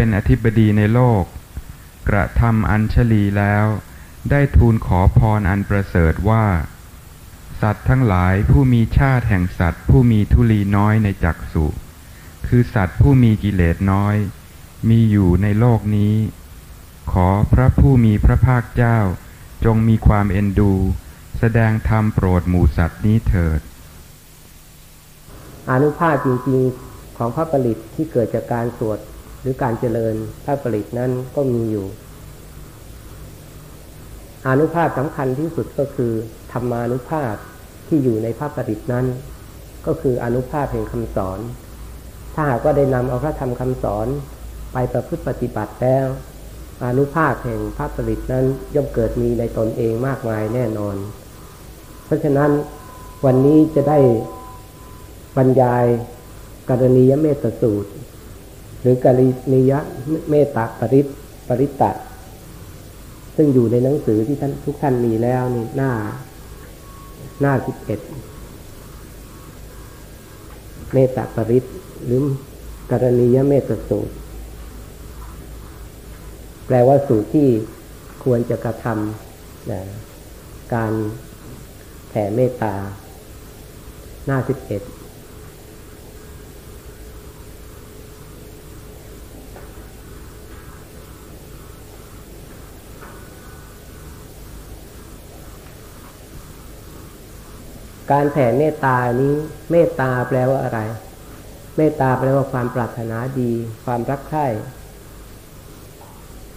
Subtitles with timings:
[0.00, 1.24] เป็นอธิบดีในโลก
[2.08, 3.66] กระทำอัญชลีแล้ว
[4.30, 6.46] ได้ทูลขอพรอันประเสริฐว่า
[7.60, 11.66] สัตว์ทั้งหลายผู้มีชาติแห่งสัตว์ ผู้มีทุลีน้อยในจักสุ
[12.46, 14.16] คือสัตว์ผู้มีกิเลสน้อย
[14.88, 16.14] มีอยู่ในโลกนี้
[17.12, 18.98] ขอพระผู้มีพระภาคเจ้า
[19.64, 20.72] จงมีความเอ็นดู
[21.38, 23.60] แสดงธรรมโปรดหมู่สัตว์นี้เถิด
[25.70, 29.00] อนุภาพจริงๆของพระผลิตที่เกิดจากการสวด
[29.40, 30.14] หรือการเจริญ
[30.44, 31.86] พระผลิตนั้นก็มีอยู่
[34.48, 36.12] อนุภาพสำคัญที่สุดก็คือ
[36.52, 37.34] ธรรมานุภาพ
[37.88, 39.06] ที่อยู่ในพระผลิตนั้น
[39.86, 41.38] ก็คืออนุภาพแห่งคำสอน
[42.34, 44.06] ถ้าหากว่าได้นำเอาพระธรรมคำสอน
[44.72, 46.06] ไปประพฤติปฏิบัติแล้ว
[46.84, 48.44] อนุภาพแห่งพระผลิตนั้น
[48.74, 50.96] ย่อมเกิดมีในตนเองมากมายแน่นอน
[52.04, 52.50] เพราะฉะนั้น
[53.24, 53.98] วันนี้จะได้
[55.36, 55.84] บรรยาย
[56.68, 57.90] กรณียเมตสูตร
[58.80, 59.20] หรือกร
[59.52, 59.80] ณียะ
[60.30, 61.06] เมตตาปริต
[61.48, 61.92] ปริตตะ
[63.36, 65.92] ซึ่งอยู่ในหนังสือที่ท่านทุกท่านมีแล้วนี่หน้า
[67.40, 68.00] หน้าสิบเอ็ด
[70.94, 71.64] เมตตาปริต
[72.04, 72.22] หรือ
[72.90, 74.14] กรณียเมตสูตร
[76.66, 77.48] แปลว่าสูตรที่
[78.24, 79.80] ควรจะกระทำนะ
[80.74, 80.92] การ
[82.08, 82.74] แผ่เมตตา
[84.26, 84.82] หน้าสิบเอ็ด
[98.10, 99.34] การแผ่เมตตานี้
[99.70, 100.80] เมตตาแปลว่าอะไร
[101.76, 103.52] เมตตาแปลว่าความปรารถนาดี
[103.84, 104.46] ความรักใคร่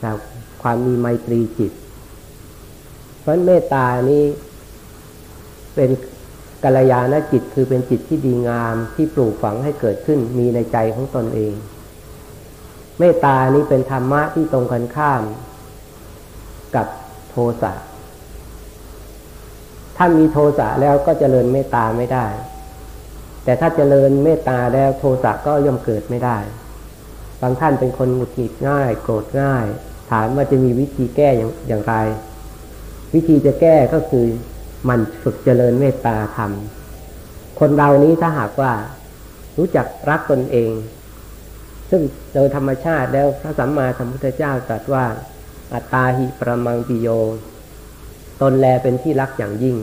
[0.04, 0.18] จาก
[0.62, 1.72] ความมีไมตรีจิต
[3.20, 4.24] เพราะเมตตานี้
[5.76, 5.90] เป็น
[6.64, 11.54] กัลยาณจิตคือเป็นจิตที่ดีงามที่ปลูกฝังให้เกิดขึ้นมีในใจของตนเอง
[13.00, 15.22] เมตตานี้เป็นธรรมะที่ตรงกันข้าม
[16.76, 16.88] กับ
[17.30, 17.74] โทสะ
[20.04, 22.26] ถ้ามีโทสะแล้วก็เจริญเมตตาไม่ได้
[23.44, 26.38] แต่ถ้าเจริญเมตตาแล้วโทสะก็ย่อมเกิดไม่ได้
[27.42, 29.66] บางท่านเป็นคนหงุดหงิดง่าย โกรธง่าย
[30.12, 31.94] ถามว่าจะมีวิธีแก้อย่างอย่างไร
[33.14, 34.26] วิธีจะแก้ก็คือ
[34.90, 38.74] มันฝึกเจริญเมตตาทำคนเรานี้ถ้าหากว่า
[39.58, 40.72] รู้จักรักตนเอง
[41.90, 42.02] ซึ่ง
[42.34, 45.06] โดยธรรมชาติแล้วพระสัมมาสัมพุทธเจ้าตรัสว่า
[45.74, 47.10] อัตตาหิประมังปิโย
[48.42, 49.78] ตนแลเป็นที่รักอย่างยิ่ง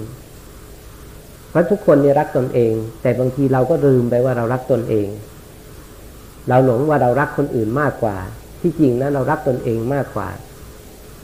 [1.59, 5.09] ราะทุกคนเนี่ยรักตนเอง แต่บางทีเราก็ลืมไปว่าเรารักตนเอง
[6.49, 8.17] เราหลงว่าเรารักคนอื่นมากกว่า
[8.61, 10.29] ที่จริงนะเรารักตนเองมากกว่า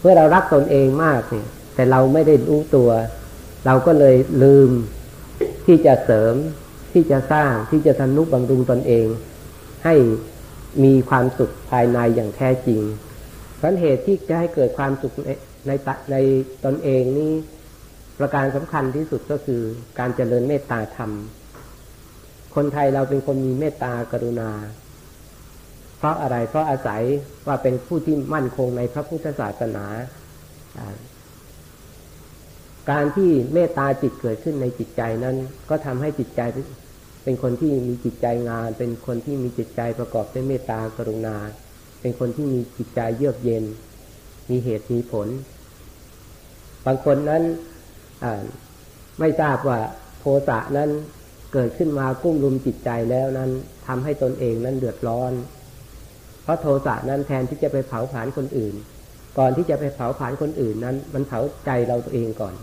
[0.01, 2.91] เมื่อเรารักตนเองมากเนี่ยแต่เราไม่ได้รู้ตัว
[3.67, 4.71] เราก็เลยลืม
[5.67, 6.35] ที่จะเสริม
[6.93, 9.07] ที่จะสร้างที่จะทนุบำรุงตนเอง
[9.85, 9.95] ให้
[10.85, 12.81] มีความสุขภายในอย่างแท้จริง
[13.57, 15.13] เพราเหตุที่จะให้เกิดความสุข
[15.67, 15.71] ใน
[16.11, 16.17] ใน
[16.65, 17.33] ตนเองนี่
[18.19, 19.63] ประการสำคัญที่สุดก็คือ
[19.99, 21.11] การเจริญเมตตาธรรม
[22.55, 24.51] คนไทยเราเป็นคนมีเมตตากรุณา
[25.99, 27.03] เพราะอะไรเพราะอาศัย
[27.47, 29.87] ว่าเป็นผู้ที่มั่นคงในพระพุทธศาสนา
[32.91, 35.37] การที่เมตตาจิตเกิดขึ้นในจิตใจนั้น
[35.71, 36.41] ก็ทำให้จิตใจ
[37.25, 41.37] เป็นคนที่มีจิตใจงาน เป็นคนที่มีจิตใจประกอบด้วยเมตตากรุณา
[42.01, 43.65] เป็นคนที่มีจิตใจเยือกเย็น
[44.51, 45.29] มีเหตุมีผล
[46.87, 47.43] บางคนนั้น
[49.19, 49.81] ไม่ทราบว่า
[50.21, 50.91] โทสะนั้น
[51.53, 53.51] เกิดขึ้นมากุ้มลุมจิตใจแล้วนั้น
[53.87, 55.33] ทำให้ตนเองนั้นเดือดร้อน
[56.43, 58.75] เพราะโทสะนั้นแทนที่จะไปเผาผลาญคนอื่น
[59.39, 62.55] ก่อนที่จะไปเผาผลาญคนอื่นนั้น มันเผาใจเราตัวเองก่อน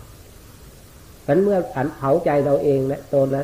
[1.22, 3.42] เพราะเมื่อผันเผาใจเราเองและตัวและ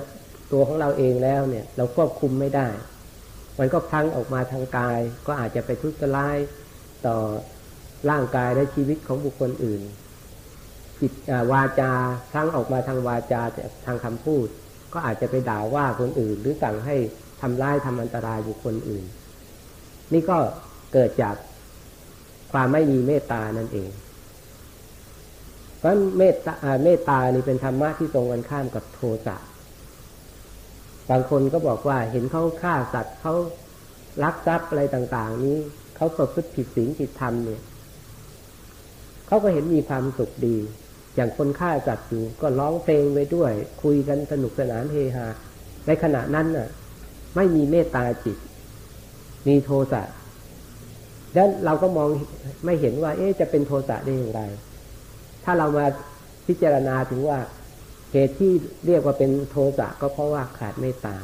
[0.52, 2.68] ตัวของเราเองแล้วเนี่ย เราควบคุมไม่ได้
[3.58, 6.38] มันก็พังออกมาทางกาย ก็อาจจะไปทุจริต
[7.06, 7.16] ต่อ
[8.10, 9.82] ร่างกายและชีวิตของบุคคลอื่น
[11.00, 11.12] จิต
[11.52, 11.92] วาจา
[12.34, 13.40] ทั้งออกมาทางวาจา
[13.86, 14.46] ทางคำพูด
[14.92, 16.96] ก็อาจจะไปด่าว่าคนอื่น หรือสั่งให้
[17.40, 19.04] ทำร้ายทำอันตรายบุคคลอื่น
[20.12, 20.38] นี่ก็
[20.92, 21.34] เกิดจาก
[22.52, 23.90] ความไม่มีเมตตานั่นเอง
[25.78, 26.54] เพราะเมตตา
[26.84, 29.36] เมตตานี่เป็นธรรมะที่ตรงกันข้ามกับโทสะ
[31.10, 33.34] บางคนก็บอกว่าเห็นเขาฆ่าสัตว์เขา
[34.22, 35.58] ลักทรัพย์อะไรต่าง ๆ นี้
[35.96, 37.62] เขาประพฤติผิดศีลผิดธรรมเนี่ย
[39.26, 40.56] เขาก็เห็นมีความสุขดี
[41.14, 43.52] อย่างคนฆ่าสัตว์อยู่ก็ร้องเพลงไปด้วย
[43.82, 45.26] คุยกันสนุกสนานเฮฮา
[45.86, 46.68] ในขณะนั้นน่ะ
[47.36, 48.38] ไม่มีเมตตาจิต
[49.48, 50.02] มีโทสะ
[51.34, 52.08] ดังนั้นเราก็มอง
[52.64, 54.42] ไม่เห็นว่า เอ๊ะจะเป็นโทสะได้อย่างไร
[55.44, 55.86] ถ้าเรามา
[56.46, 57.38] พิจารณาถึงว่า
[58.12, 58.52] เหตุที่
[58.86, 61.16] เรียกว่าเป็นโทสะก็เพราะว่าขาดเมตตา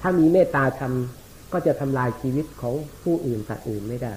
[0.00, 4.14] ถ้ามีเมตตาทำก็จะทำลายชีวิตของผู้อื่นสัตว์อื่นไม่ได้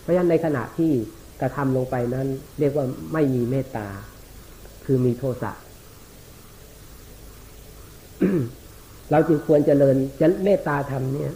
[0.00, 0.92] เพราะฉะนั้นในขณะที่
[1.40, 2.26] กระทำลงไปนั้น
[2.58, 3.86] เรียกว่าไม่มีเมตตา
[4.84, 5.52] คือมีโทสะ
[9.10, 11.32] เราจึงควรเจริญจะเมตตาธรรมเนี่ย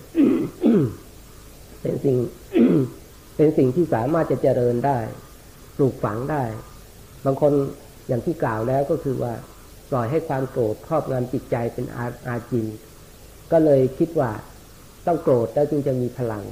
[1.80, 2.16] เป็นสิ่ง
[3.36, 4.98] เป็นสิ่งที่สามารถจะเจริญได้
[5.76, 6.42] ปลูกฝังได้
[7.24, 7.52] บางคน
[8.08, 9.32] อย่างที่กล่าวแล้วก็คือว่า
[9.90, 12.66] ปล่อยให้ความโกรธครอบงำจิตใจเป็นอาอาจิน
[13.52, 14.30] ก็เลยคิดว่า
[15.06, 16.44] ต้องโกรธแล้วจึงจะมีพลัง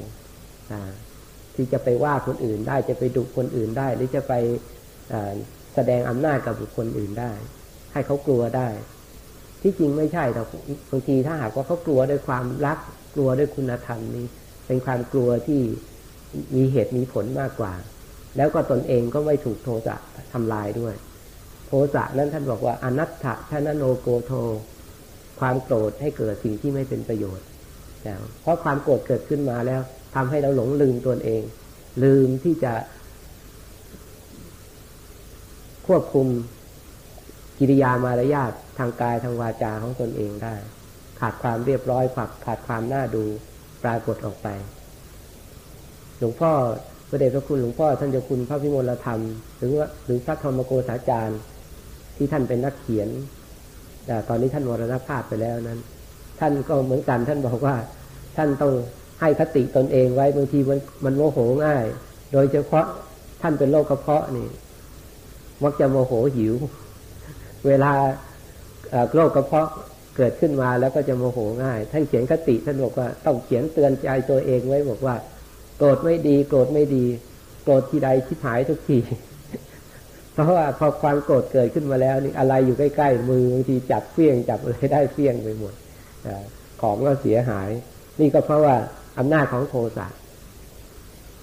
[1.56, 4.32] ที่จะไปว่าคนอื่นได้จะไปดุคนอื่นได้ หรือจะไป
[5.74, 7.32] แสดงอำนาจกับบุคคลอื่นได้
[7.92, 8.68] ให้เขากลัวได้
[9.62, 10.42] ที่จริงไม่ใช่แต่
[10.90, 12.78] บางทีถ้าหากว่าเขากลัวด้วยความรัก
[13.14, 14.26] กลัวด้วยคุณธรรมนี้
[14.66, 15.60] เป็นความกลัวที่
[16.56, 17.72] มีเหตุมีผลมากกว่า
[18.36, 19.96] แล้วก็ตนเองก็ไม่ถูกโทสะ
[20.32, 20.94] ทำลายด้วย
[21.66, 24.32] โทสะนั้นท่านบอกว่าอนัตถะชนะโนโกโท
[25.40, 27.46] ความโกรธให้เกิดสิ่งที่ไม่เป็นประโยชน์
[28.42, 29.80] เพราะความโกรธเกิดขึ้นมาแล้ว
[30.16, 31.42] ทำให้เราหลงลืมตนเอง
[32.04, 32.74] ลืมที่จะ
[35.86, 36.26] ควบคุม
[37.58, 40.54] กิริยามารยาททางกายทางวาจาของตนเองได้
[41.20, 43.24] ขาดความเรียบร้อยขาดขาดความน่าดู
[43.84, 44.48] ปรากฏออกไป
[46.18, 46.52] หลวงพ่อ
[47.08, 49.20] พระเดชพระคุณหลวงพ่อท่านเจ้าคุณพระพิมลธรรม
[49.58, 51.40] หรือว่าหรือพระธรรมโกษาจารย์
[52.16, 53.08] ที่ท่านเป็นนักเขียน
[54.06, 55.80] แต่ตอนนี้ท่านมรณภาพไปแล้วนั้น
[56.40, 57.76] ท่านก็เหมือนกันท่านบอกว่า
[58.36, 58.72] ท่านต้อง
[59.20, 61.84] ให้คติตนเองไว้บางทีมันมันโมโหง่าย
[62.32, 62.86] โดยเฉพาะ
[63.42, 64.48] ท่านเป็นโรคกระเพาะนี่
[65.62, 66.54] มักจะโมโหหิว
[67.66, 67.92] เวลา
[69.14, 69.68] โรคกระเพาะ
[70.16, 75.14] เกิดขึ้นมาแล้วก็จะโมโหง่าย ท่านเขียนคติท่านบอกว่าต้องเขียนเตือนใจตัวเองไว้บอกว่า
[75.78, 77.04] โกรธไม่ดี โกรธไม่ดี
[77.64, 78.98] โกรธทีใดชิบหายทุกที
[80.32, 85.74] เพราะว่าพอความโกรธเกิดขึ้นมาแล้วนี่อะไรอยู่ใกล้ๆมือบางทีจับเฟี้ยงจับอะไรได้เฟี้ยงไปหมด
[86.80, 87.68] ของก็เสียหาย
[88.20, 88.76] นี่ก็เพราะว่า
[89.18, 90.06] อำนาจของโทสะ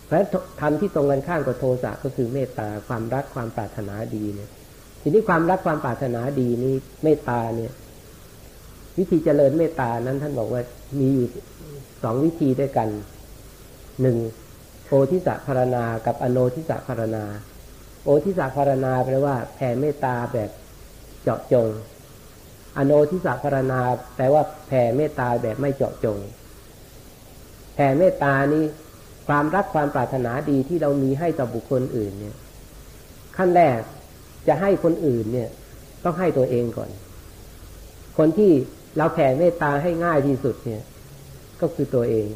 [0.06, 0.26] เพราะ
[0.62, 4.50] ทำที่ตรงกันข้ามกับโทสะก็คือเมตตาความรักความปรารถนาดีเนี่ย
[5.02, 6.74] ทีนี้ความรักความปรารถนาดีนี่
[7.04, 7.72] เมตตาเนี่ย
[8.98, 10.62] วิธีเจริญเมตตานั้นท่านบอกว่า
[11.00, 11.28] มีอยู่
[12.04, 12.88] สองวิธีด้วยกัน
[14.02, 14.18] หนึ่ง
[14.88, 17.24] โอทิสะพารณา กับอโนทิสะพารณา
[18.04, 20.50] โอทิสาพารณาแปลว่าแผ่เมตตาแบบ
[21.24, 21.70] เจาะจง
[22.78, 23.80] อโนทิสาพารณา
[24.16, 26.18] แปลว่าแผ่เมตตาแบบไม่เจาะจง
[27.74, 28.66] แผ่เมตตานี้
[29.28, 32.36] ความรักความปรารถนาดีที่เรามีให้ต่อบุคคลอื่นเนี่ย
[33.38, 33.80] ขั้นแรก
[34.48, 35.50] จะให้คนอื่นเนี่ย
[36.04, 36.90] ต้องให้ตัวเองก่อน
[38.18, 38.52] คนที่
[38.98, 40.82] เราแผ่เมตตาให้ง่ายที่สุดเนี่ย
[41.62, 42.28] ก็คือตัวเอง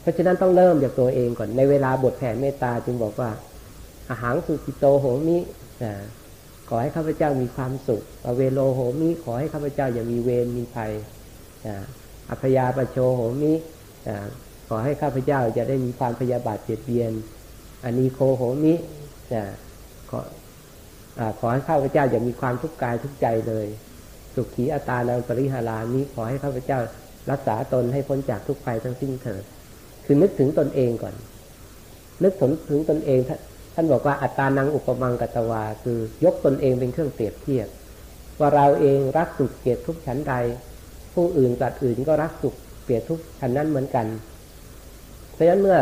[0.00, 3.30] เพราะฉะนั้นต้องเริ่มจากตัวเองก่อน ในเวลาบทแผ่เมตตาจึงบอกว่า
[4.10, 5.38] อาหารสุกิโตโหมิ
[6.68, 10.92] ขอให้ข้าพเจ้ามีความสุขอเวโลโหมิขอให้ข้าพเจ้าอย่ามีเวรมีภัย
[12.30, 13.52] อัพยาปโชโหมิ
[14.68, 17.12] ขอให้ข้าพเจ้าจะได้มีความพยาบาทเบียดเบียน
[17.84, 18.74] อันนี้โคโหมิ
[20.10, 20.20] ขอ
[21.40, 23.66] ขอให้ข้าพเจ้าอย่ามีความทุกข์กายทุกใจเลย
[24.34, 26.78] สุขีอัตานังปริหารานี้ขอให้ข้าพเจ้า
[27.30, 29.42] รักษาตนให้พ้นจากทุกภัยทั้งสิ้นเถิด
[30.04, 31.14] คือนึกถึงตนเองก่อน
[32.22, 33.20] นึกถึงถึงตนเอง
[33.74, 37.68] ท่านบอกว่าอัตานังอุปมังกตวา คือยกตนเองเป็นเครื่องเปรียบเทียบ
[38.40, 40.34] ว่าเราเองรักสุขเกลียดทุกชั้นใด
[41.14, 44.06] ผู้อื่นสัตว์อื่นก็รักสุขเกลียดทุกชั้นนั้นเหมือนกัน
[45.32, 45.78] เพราะฉะนั้นเมื่อ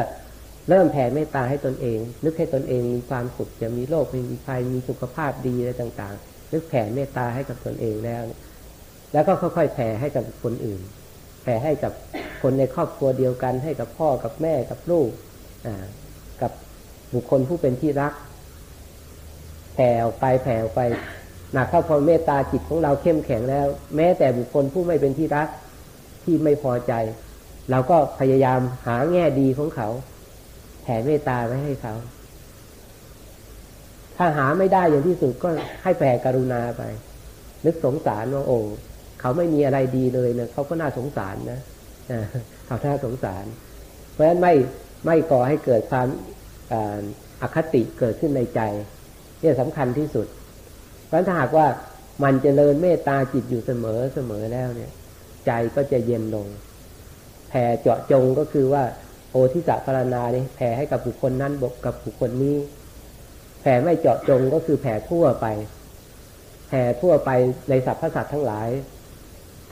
[0.69, 8.22] เริ่มแผ่เมตตาให้ตนเอง นึกให้ตนเองมีความสุขจะมีโรคไม่มีภัยมีสุขภาพดีอะไรต่างๆ นึกแผ่เมตตาให้กับตนเองแล้ว
[9.12, 10.81] แล้วก็ค่อยๆแผ่ให้กับคนอื่น
[11.43, 11.93] แผ่ให้กับ
[12.43, 15.08] คนในครอบครัวเดียวกัน ให้กับพ่อกับแม่กับลูก
[15.67, 15.84] อ่า
[16.43, 16.53] กับ
[17.15, 18.12] บุคคลผู้เป็นที่รัก
[19.74, 20.81] แผ่ออกไปแผ่ออกไป
[21.56, 25.48] นักเข้าพอเมตตาจิตของเราเข้มแข็งแล้ว แม้แต่บุคคลผู้ไม่เป็นที่รัก
[26.25, 26.93] ที่ไม่พอใจ
[27.70, 29.89] เราก็พยายามหาแง่ดีของเขา
[30.82, 31.94] แผ่เมตตาไว้ให้เขา
[34.17, 35.48] ถ้าหาไม่ได้อย่างที่สุดก็
[35.82, 36.82] ให้แผ่กรุณาไป
[37.67, 38.58] นึกสงสารว่าโอ้
[39.20, 41.60] เขาไม่มีอะไรดีเลยเนะเขาก็น่าสงสารนะ
[42.67, 43.44] เขาน่าสงสาร
[44.13, 44.55] เพราะฉะนั้นไม่
[45.06, 46.08] ไม่ก่อให้เกิดความ
[47.43, 48.60] อคติเกิดขึ้นในใจ
[49.41, 50.27] เนี่ยสำคัญที่สุด
[51.06, 51.67] เพราะถ้าหากว่า
[52.25, 54.91] มันจะเริญเมตตาจิตอยู่เสมอเสมอแล้วเนี่ย
[55.46, 56.46] ใจก็จะเย็นลง
[57.48, 58.82] แผ่เจาะจงก็คือว่า
[59.31, 62.56] โอทิสะพารณาเนี่ยแผ่ให้กับบุคคลนั้นบกกับบุคคลนี้
[63.60, 65.46] แผ่ไม่เจาะจงก็คือแผ่ทั่วไป
[66.69, 67.31] แผ่ทั่วไป
[67.70, 68.69] ในสรรพสัตว์ทั้งหลาย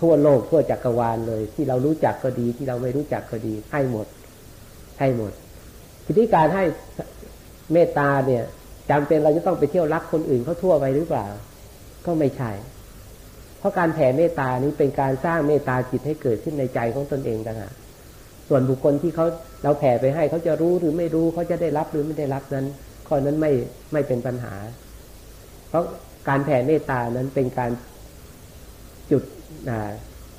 [0.00, 4.06] ทั่วโลกทั่วจักรวาลเลย ที่เรารู้จักก็ดีที่เราไม่รู้จักก็ดีให้หมด
[4.98, 5.32] ให้หมด
[6.04, 6.64] ทีนี้การให้
[7.72, 8.44] เมตตาเนี่ย
[8.90, 11.26] จำเป็นเราจะต้องไปเที่ยวรักคนอื่นเขาทั่วไปหรือเปล่า
[12.06, 12.50] ก็ไม่ใช่
[13.58, 17.74] เพราะการแผ่เมตตานี้เป็นการสร้างเมตตาจิตให้เกิดขึ้นในใจของตนเองต่างหาก
[18.48, 19.26] ส่วนบุคคลที่เขา
[19.62, 22.66] เราแผ่ไปให้เขาจะรู้หรือไม่รู้เขาจะได้รับหรือไม่ได้รับนั้น
[23.08, 23.52] ข้อนั้นไม่
[23.92, 24.54] ไม่เป็นปัญหา
[25.68, 25.84] เพราะ
[26.28, 27.70] การแผ่เมตตานั้นเป็นการ
[29.10, 29.22] จุด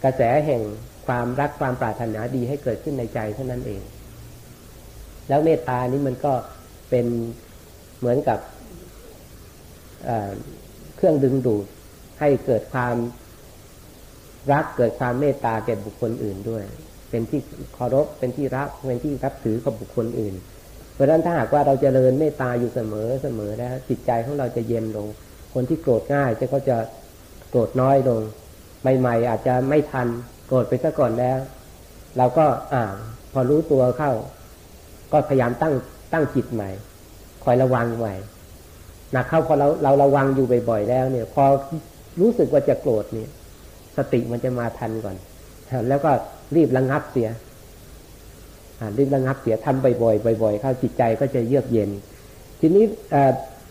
[0.03, 0.61] กระแสแห่ง
[1.07, 3.81] ความรักความปรารถนาดีให้เกิดขึ้นในใจเท่านั้นเอง
[5.29, 6.33] แล้วเมตตานี้มันก็
[6.89, 7.05] เป็น
[7.99, 8.39] เหมือนกับ
[10.95, 11.65] เครื่องดึงดูด
[12.19, 12.95] ให้เกิดความ
[14.51, 16.63] รักเกิดความเมตตาแก่บุคคลอื่นด้วย
[17.09, 17.41] เป็นที่
[17.73, 20.35] เคารพเป็นที่รักเป็นที่รับถือกับบุคคลอื่น
[20.93, 25.07] เพราะฉะนั้นถ้าหากว่าเราจเจริญเมตตาอยู่เสมอเสมอแล้วจิตใจของเราจะเย็นลง
[25.53, 26.77] คนที่โกรธง่ายจะก็จะ
[27.49, 28.21] โกรธน้อยลง
[28.99, 30.07] ใหม่ๆอาจจะไม่ทัน
[30.47, 31.37] โกรธไปซะก่อนแล้ว
[32.17, 32.83] เราก็อ่า
[33.33, 34.11] พอรู้ตัวเข้า
[35.11, 35.73] ก็พยายามตั้ง
[36.13, 36.69] ตั้งจิตใหม่
[37.45, 38.15] คอยระวังใหม่
[39.13, 41.43] หนักเข้าพอเราเราระวังอยู่บ่อยๆแล้วเนี่ย พอ
[42.21, 43.29] รู้สึกว่าจะโกรธเนี่ย
[43.97, 45.15] สติมันจะมาทันก่อน
[45.89, 46.11] แล้วก็
[46.55, 47.29] รีบระงงับเสีย
[48.97, 51.89] รีบระงงับเสียทำบ่อยๆบ่อยๆเข้าจิตใจก็จะเยือกเย็น
[52.59, 52.83] ทีนี้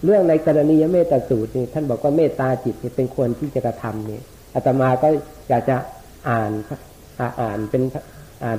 [0.04, 4.22] เรื่องในกรณียเมตตาสูตรนี่ท่านบอกว่าเมตตาจิตเป็นควรที่จะกระทำเนี่ย
[4.54, 5.08] อาตมาก็
[5.48, 5.76] อยากจะ
[6.28, 6.50] อ่าน
[7.40, 7.82] อ่านเป็น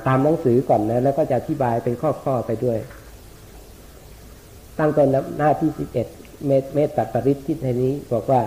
[0.06, 1.94] ตามหนังสือก่อนนะแล้วก็จะอธิบายเป็น
[2.24, 2.78] ข้อๆไปด้วย
[4.78, 6.06] ตั้งต้นหน้าที่สิบเอ็ด
[6.74, 8.40] เมตตาปริศที่ในนี้ บอกว่า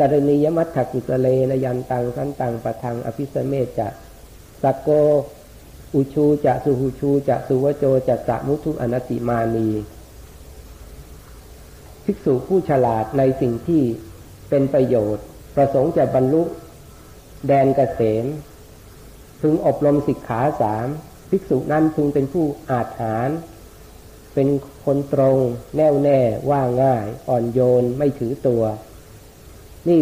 [0.00, 3.88] กรณียมัตถกุสเลนยันตังสันตังปะทังอภิสเมจะ
[4.62, 4.88] สักโก
[5.94, 9.68] อุชูจะสุหูชูจะสุวโจจะสะมุทุอนัติมานี
[12.04, 13.82] ภิกษุผู้ฉลาดในสิ่งที่
[14.48, 15.24] เป็นประโยชน์
[15.56, 16.42] ประสงค์จะบรรลุ
[17.46, 18.24] แดนเกษม
[19.40, 20.86] พึงอบรมสิกขาสาม
[21.30, 23.28] ภิกษุนั้นพึงเป็นผู้อาจหาร
[24.36, 24.48] เป็น
[24.84, 25.38] คนตรง
[25.76, 26.18] แน่วแน่
[26.50, 28.62] ว่าง่าย อ่อนโยนไม่ถือตัว
[29.88, 29.98] นี่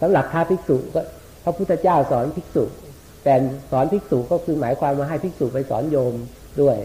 [0.00, 1.00] สำหรับพระภิกษุก็
[1.42, 2.64] พระพุทธเจ้าสอนภิกษุ
[3.24, 3.34] แต่
[3.70, 6.14] สอนภิกษุก็คือหมายความมาให้ภิกษุไปสอนโยม
[6.60, 6.76] ด้วย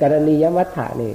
[0.00, 1.12] กรณียมัฏฐานี่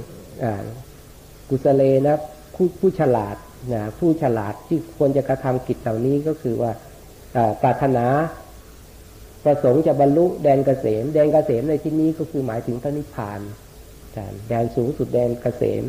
[1.48, 2.16] กุศเลนะ
[2.54, 3.36] ผู้ผู้ฉลาด
[3.74, 6.72] นะผู้ฉลาดที่ควรจะกระทำกิจเหล่านี้ก็คือว่า
[7.62, 8.06] ปรารถนา
[9.44, 13.40] ประสงค์จะบรรลุแดนเกษม แดนเกษมในที่นี้ก็คือหมายถึงพระนิพพาน
[14.48, 15.84] แดนสูงสุดแดนเกษม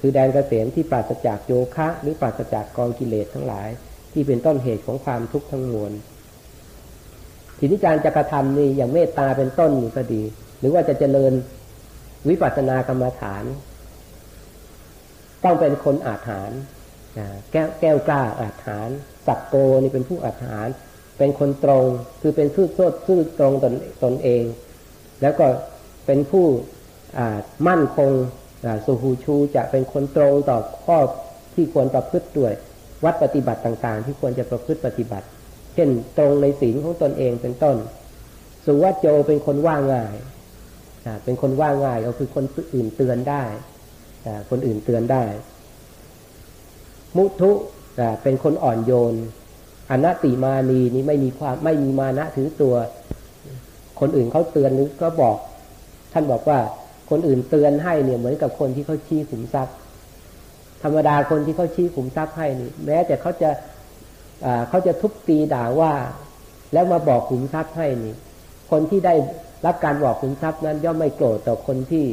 [0.00, 3.68] คือแดนเกษมที่ปราศจากโยคะ หรือปราศจากกองกิเลสทั้งหลาย
[4.12, 5.92] ที่เป็นต้นเหตุของความทุกข์ทั้งมวล
[7.58, 10.22] ทีนี้การจะกระทำนี่อย่างเมตตาเป็นต้นนี่ก็ดี
[10.58, 11.32] หรือว่าจะเจริญ
[12.28, 13.44] วิปัสสนากรรมฐาน
[15.44, 16.60] ต้องเป็นคนอาถรรพ์
[17.52, 18.96] แก้วแก้วกล้าอาถรรพ์
[19.26, 20.74] สักโกนี่เป็นผู้อาถรรพ์
[21.18, 21.84] เป็นคนตรง
[22.20, 24.44] คือเป็นซื่อโซดซื่อตรงตนตนเอง
[25.22, 25.46] แล้วก็
[26.06, 26.46] เป็นผู้
[27.68, 28.10] มั่นคง
[28.84, 30.98] สุหูชูจะเป็นคนตรงต่อข้อ
[31.54, 32.52] ที่ควรประพฤติด้วย
[33.04, 35.26] วัดปฏิบัติต่าง ๆ ที่ควรจะประพฤติปฏิบัติ
[35.74, 37.76] เช่นตรงในศีลของตนเองเป็นต้น
[38.64, 40.14] สุวัจโจเป็นคนว่าง่าย
[41.24, 42.44] เป็นคนว่าง่ายก็คือคน
[42.74, 43.42] อื่นเตือนได้
[44.50, 45.24] คนอื่นเตือนได้
[47.16, 47.50] มุทุ
[48.22, 49.14] เป็นคนอ่อนโยน
[49.90, 52.74] อนัตติมานีนี้ไม่มีความไม่มีมานะถือตัว
[54.00, 55.36] คนอื่นเขาเตือนหรือก็บอก
[56.12, 56.58] ท่านบอกว่า
[57.10, 59.74] คนอื่นเตือนให้เนี่ยเหมือนกับคนที่เขาชี้ขุมทรัพย์
[60.82, 63.50] ธรรมดาคนที่เขาชี้ขุมทรัพย์ให้นี่ แม้แต่เขาจะ
[64.68, 65.92] เขาจะทุบตีด่าว่า
[66.72, 68.14] แล้วมาบอกขุมทรัพย์ให้นี่
[68.70, 69.14] คนที่ได้
[69.66, 72.04] รับการบอกขุมทรัพย์นั้น ย่อมไม่โกรธต่อคนที่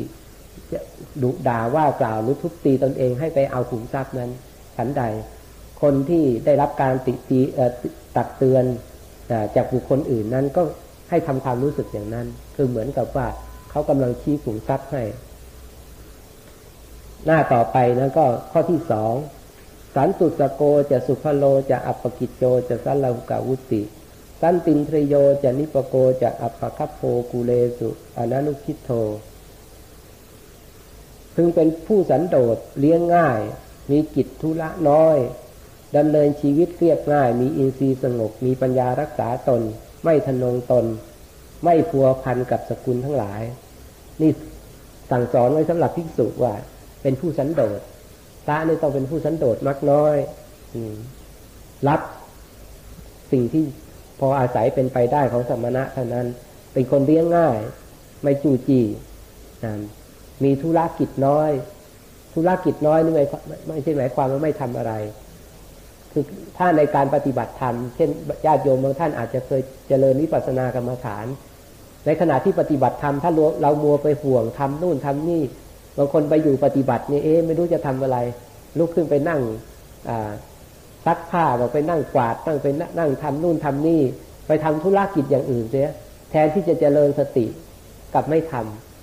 [1.24, 4.30] ดุด่าว่ากล่าวหรือทุบตีตนเองให้ไปเอาขุมทรัพย์นั้น
[4.78, 5.04] ฉันใด
[5.82, 7.40] คนที่ได้รับการติตี
[8.16, 8.64] ตักเตือน
[9.56, 10.62] จากบุคคลอื่นนั้นก็
[11.10, 13.28] ให้ทำความรู้สึกอย่างนั้น คือเหมือนกับว่า
[13.70, 15.04] เขากำลังชี้ขุมทรัพย์ให้
[17.26, 19.14] หน้าต่อไปนั้นก็ข้อที่สอง
[19.96, 20.62] สันตุสโก
[20.92, 23.82] จะสุภโลจะอัปปกิจโจจะสัลลาหุกาวุติ
[24.42, 28.90] สันตินทรโยจะนิปโกจะอัปปคัพโพกุเลสุอนันุคิโท
[31.36, 33.40] พึงเป็นผู้สันโดษเลี้ยงง่าย
[33.92, 35.18] มีกิจธุระน้อย
[35.98, 39.62] ดำเนินชีวิตเรียบง่าย มีอินทรีย์สงบ มีปัญญารักษาตน
[40.04, 40.86] ไม่ทนงตน
[41.64, 43.42] ไม่พัวพันกับสกุลทั้งหลาย
[44.22, 44.32] นี่
[45.12, 46.54] สั่งสอนไว้สำหรับภิกษุว่า
[47.02, 47.80] เป็นผู้สันโดษ
[48.46, 50.16] พระนี่ต้องเป็นผู้สันโดษมักน้อย
[51.88, 52.02] รับ
[53.32, 53.64] สิ่งที่
[54.20, 56.28] พออาศัยเป็นไปได้ของสมณะเท่านั้น
[56.74, 57.60] เป็นคนเลี้ยงง่าย
[58.24, 58.86] ไม่จูจี้
[60.44, 61.52] มีธุรกิจน้อย
[62.34, 63.26] ธุรกิจน้อยนี่ไม่
[63.68, 64.94] ไม่ใช่หมายความว่าไม่ทำอะไร
[66.12, 66.24] คือ
[66.58, 68.10] ถ้าในการปฏิบัติธรรม เช่น
[68.46, 71.26] ญาติโยมบางท่านอาจจะเคยเจริญวิปัสสนากรรมฐาน
[72.06, 75.44] ในขณะที่ปฏิบัติธรรมถ้าเรามัวไปห่วงทำนู่นทำนี่
[75.98, 78.18] บางคนไปอยู่ปฏิบัตินี่เอ๊ไม่รู้จะทำอะไร
[78.78, 79.42] ลุกขึ้นไปนั่ง
[81.06, 82.68] ซักผ้าบอกไปนั่งกวาดนั่งไป
[83.00, 84.02] นั่งทำนู่นทำนี่
[84.48, 85.90] ไปทำธุรกิจอย่างอื่นเสีย
[86.30, 87.46] แทนที่จะเจริญสติ
[88.14, 88.54] กับไม่ท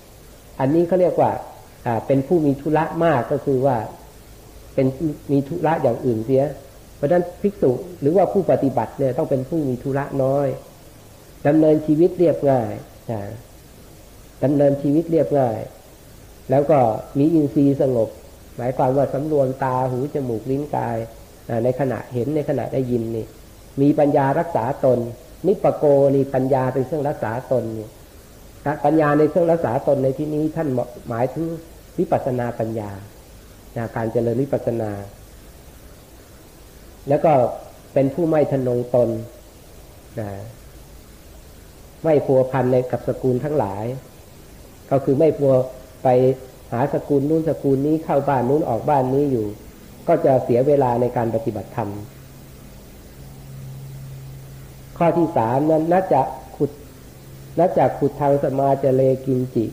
[0.04, 1.30] ำอันนี้เขาเรียกว่า
[1.86, 3.76] อ่าเป็นผู้มีธุระมากก็คือว่า
[4.74, 4.86] เป็น
[5.32, 6.42] มีธุระอย่างอื่นเสีย
[6.98, 10.48] เพราะนั้นภิกษุหรือว่าผู้ปฏิบัติเนี่ยต้องเป็นผู้มีธุระน้อย
[11.46, 12.72] ดำเนินชีวิตเรียบง่าย
[14.44, 15.58] ดำเนินชีวิตเรียบง่าย
[16.50, 16.78] แล้วก็
[17.18, 18.08] มีอินทรีย์สงบ
[18.56, 20.96] หมายความว่าสำรวมตาหูจมูกลิ้นกาย
[21.64, 23.26] ในขณะเห็นในขณะได้ยินนี่
[23.80, 24.98] มีปัญญารักษาตน
[25.46, 27.88] นิปโกนี่ปัญญาเป็นเครื่องรักษาตนนี่
[28.84, 30.68] ปัญญาในเครื่องรักษาตนในที่นี้ท่าน
[31.08, 31.44] หมายถึง
[31.98, 32.90] วิปัสนาปัญญา
[33.96, 34.90] การเจริญวิปัสนา
[37.08, 37.32] แล้วก็
[37.94, 39.08] เป็นผู้ไม่ทนงตน
[42.04, 43.84] ไม่พัวพันในกับสกุลทั้งหลาย
[44.90, 45.52] ก็คือไม่พัว
[46.02, 46.08] ไป
[46.72, 49.46] หาสกุลนู้นสกุลนี้เข้าบ้านนู้นออกบ้านนี้อยู่
[50.08, 51.90] ก็จะเสียเวลาในการปฏิบัติธรรม
[54.98, 56.20] ข้อที่สามนั้นน่าจะ
[56.56, 56.70] ขุด
[57.58, 59.64] น่าจะขุดทางสมาจเลกินจิ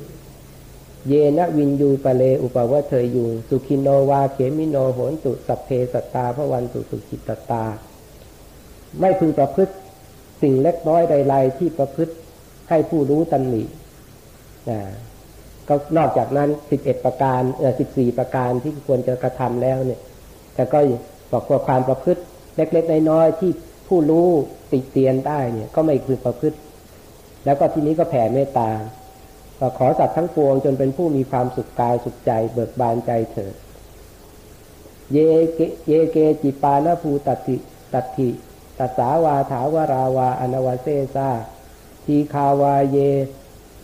[1.07, 7.63] เยนะวินยูปะเลอุปวัเทยยู สุขินโนวาเขมิโนโหนตุสัพเพสตาพระวันตุสุขิตตา
[8.99, 9.73] ไม่พึงประพฤติ
[10.41, 12.13] สิ่งเล็กน้อยใดๆที่ประพฤติ
[12.69, 13.63] ให้ผู้รู้ตันหนี
[14.69, 14.79] นะ
[15.67, 19.99] ก็นอกจากนั้นสิบเอ็ดประการเออสิบสี่ประการที่ควรจะกระทำแล้วเนี่ย
[20.55, 20.79] แต่ก็
[21.31, 22.21] บอกว่าความประพฤติ
[22.55, 23.51] เล็กๆน้อยๆที่
[23.87, 24.27] ผู้รู้
[24.71, 26.57] ติเตียนได้เนี่ย ก็ไม่คือประพฤติ
[27.45, 28.69] แล้วก็ทีนี้ก็แผ่เมตตา
[29.77, 33.55] ขอสัตว์ทั้งปวงจนเป็นผู้มีความสุขกายสุขใจ เบิกบานใจเถิด
[35.13, 35.17] เย
[35.53, 37.57] เกเยเกจิปานาภูตัติ
[37.93, 38.29] ตัติ
[38.79, 41.29] ตัสาวาถาวราวาอนวาเซซา
[42.05, 42.97] ทีคาวาเย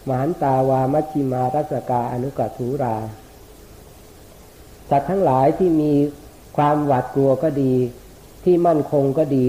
[0.08, 2.96] มหันตาวามัชิมารัสกาอนุกัตูรา
[4.90, 5.94] สัตว์ทั้งหลายที่มี
[6.58, 7.74] ความหวาดกลัวก็ดี
[8.44, 9.48] ที่มั่นคงก็ดี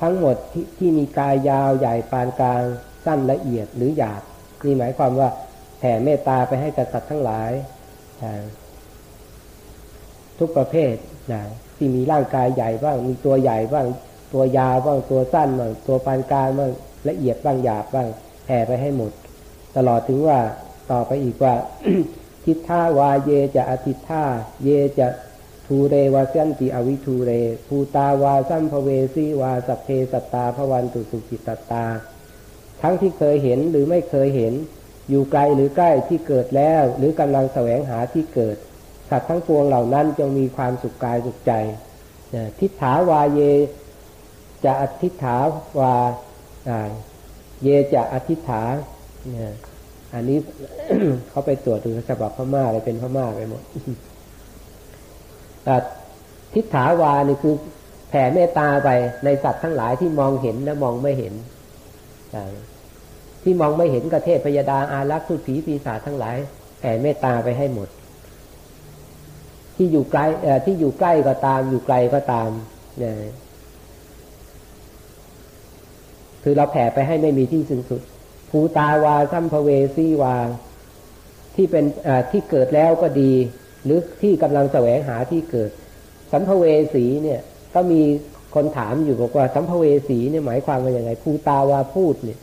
[0.00, 2.62] ทั้งหมดที่ที่มีกายยาวใหญ่ปานกลาง
[3.04, 4.22] สั้นละเอียดหรือหยาบ
[4.64, 5.28] นี่หมายความว่า
[5.80, 7.50] แผ่เมตตาไปให้กับสัตว์ทั้งหลาย
[10.38, 10.94] ทุกประเภท
[11.32, 11.42] นะ
[11.76, 13.86] ที่มีร่างกายใหญ่บ้าง มีตัวใหญ่บ้าง
[14.32, 16.72] ตัวยาวบ้าง ตัวสั้นบ้าง ตัวปานกลางบ้าง
[17.08, 18.08] ละเอียดบ้างหยาบบ้าง
[18.44, 19.12] แผ่ไปให้หมด
[19.76, 20.38] ตลอดถึงว่า
[20.90, 21.54] ต่อไปอีกว่า
[22.44, 24.24] ทิฏฐาวาเยจะอธิท่า
[24.64, 25.08] เยจะ
[25.66, 27.30] ทูเรวาสันติอวิทูเร
[27.66, 31.84] ภูตาวาสัมภเวสีวาสัพเพสตาพวันตุสุกิตตา
[32.82, 34.54] ทั้งที่เคยเห็นหรือไม่เคยเห็น
[35.08, 38.56] อยู่ไกลหรือใกล้ที่เกิดแล้ว หรือกำลังแสวงหาที่เกิด
[39.10, 41.52] สัตว์ทั้งปวงเหล่านั้นจงมีความสุขกายสุขใจ
[42.60, 43.40] ทิฏฐาวาเย
[44.64, 45.36] จะอธิษฐา
[45.80, 45.94] วา
[47.62, 48.74] เยจะอธิษฐาน
[50.14, 50.38] อันนี้
[51.28, 53.62] เขาไปตรวจดูฉบับพม่าเลยเป็นพม่าไปหมด
[56.54, 57.54] ทิฏฐาวานี่คือ
[58.08, 58.88] แผ่เมตตาไป
[59.24, 61.34] ในสัตว์ทั้งหลายที่มองเห็นและมองไม่เห็น
[63.42, 66.36] ที่มองไม่เห็นกระเทศพยาดาอารักษ์ทุผีปีศาจทั้งหลาย
[66.80, 67.88] แผ่เมตตาไปให้หมด
[69.76, 70.24] ที่อยู่ใกล้
[70.66, 72.50] ที่อยู่ใกล้ก็ตาม อยู่ไกลก็ตาม
[72.98, 73.14] เนี่ย
[76.42, 78.02] คือเราแผ่ไปให้ไม่มีที่สิ้นสุด
[78.50, 80.36] ภูตาวาสัมภเวสีวา
[81.54, 81.84] ที่เป็น
[82.30, 83.32] ที่เกิดแล้วก็ดี
[83.84, 85.70] หรือที่กำลังแสวงหาที่เกิด
[86.32, 87.40] สัมภเวสีเนี่ย
[87.74, 88.00] ก็มี
[88.54, 92.38] คนถามอยู่บอกว่าสัมภเวสีเนี่ยหมายความว่าอย่างไรภูตาวาพูดเนี่ย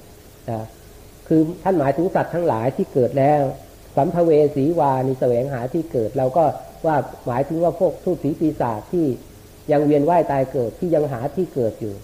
[1.27, 3.41] คือท่านหมายถึงสัตว์ทั้งหลายที่เกิดแล้ว
[3.95, 6.45] สัมภเวสีวานี่แสวงหาที่เกิด เราก็
[6.85, 9.05] ว่าหมายถึงว่าพวกทูตผีปีศาจที่
[9.71, 11.95] ยังเวียนว่ายตายเกิดที่ยังหาที่เกิดอยู่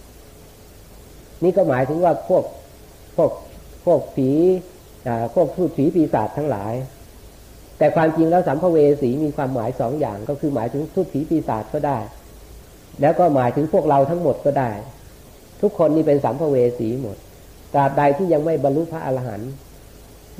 [1.44, 2.44] นี่ก็หมายถึงว่าพวก
[3.16, 3.32] พวก
[3.86, 4.30] พวกผี
[5.36, 6.74] พวกพูดผีปีศาจทั้งหลาย
[7.78, 11.98] แต่ความจริงแล้วสัมภเวสีมีความหมายสองอย่าง ก็คือหมายถึงทุตผีปีศาจก็ได้
[13.02, 14.72] แล้วก็หมายถึงพวกเราทั้งหมดก็ได้
[15.62, 17.18] ทุกคนนี่เป็นสัมภเวสีหมด
[17.74, 19.52] ตราบใดที่ยังไม่บรรลุพระอรหันต์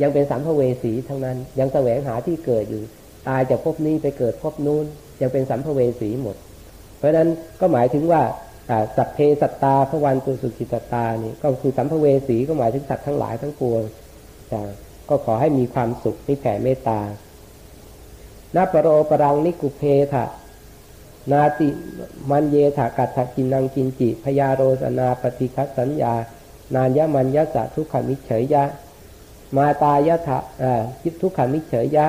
[0.02, 2.84] ยังเป็นสัมภเวสีทั้งนั้น ยังแสวงหาที่เกิดอยู่
[3.28, 4.86] ตายจากภพนี้ไปเกิดภพนู้น
[5.22, 6.36] ยังเป็นสัมภเวสีหมด
[6.98, 8.22] เพราะฉะนั้นก็หมายถึงว่า
[8.98, 13.84] สัพเพสัตตาพระวันตุสุขิตตานี่ก็คือสัมภเวสีก็หมายถึงสัตว์ทั้งหลายทั้งปวง
[15.10, 17.00] ก็ขอให้มีความสุขนิแผ่เมตตา
[18.56, 19.82] นาปรโรปรังนิกุเพ
[20.14, 20.26] ทะ
[21.32, 21.70] นาติ
[22.30, 26.14] มันเยถากัตถกินังกินจิพยาโรสนาปฏิคัสสัญญา
[26.76, 28.64] นานยะมันยะสะทุกขามิเฉยยะ
[29.58, 30.40] มาตายะถะ
[31.02, 32.06] คิดทุกขามิเฉยยะ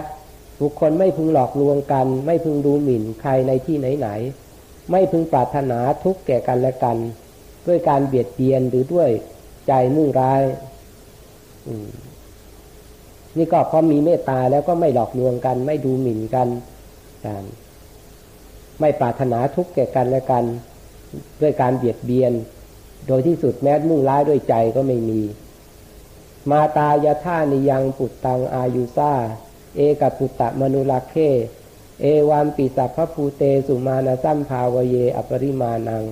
[0.60, 4.08] บุคคลไม่พึงหลอกลวงกัน ไม่พึงดูหมิ่นใครในที่ไหนไหน
[4.90, 6.96] ไม่พึงปรารถนาทุกแก่กันและกัน
[7.66, 9.08] ด้วยการเบียดเบียนหรือด้วย
[9.66, 10.42] ใจมุ่งร้าย
[13.36, 16.48] นี่ก็พอมีเมตตาแล้วก็ไม่หลอกลวงกัน ไม่ดูหมิ่นกัน
[18.80, 20.44] ไม่ปรารถนาทุกข์แก่กันและกัน
[21.42, 22.32] ด้วยการเบียดเบียน
[23.06, 25.20] โดยที่สุดแม้มุ่งร้ายด้วยใจก็ไม่มี
[26.50, 29.12] มาตายาท่านิยังปุตตังอายุซา
[29.76, 31.16] เอกปุตตะมนุลักเค
[32.00, 36.02] เอวามปิสัพพภูเตสุมาณสัมภาวเย อปริมาณัง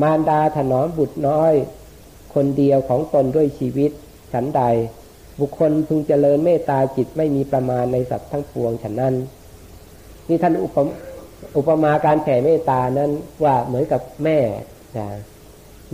[0.00, 1.54] มารดาถนอมบุตรน้อย
[2.34, 3.90] คนเดียวของตนด้วยชีวิต
[4.32, 4.62] ฉันใด
[5.40, 9.14] บุคคลพึงเจริญเมตตาจิตไม่มีประมาณในสัตว์ทั้งปวงฉันนั้น
[10.28, 10.76] นี่ท่านอุป
[11.56, 13.10] อุปมาการแผ่เมตตานั้น
[13.44, 14.38] ว่าเหมือนกับแม่
[14.98, 15.08] นะ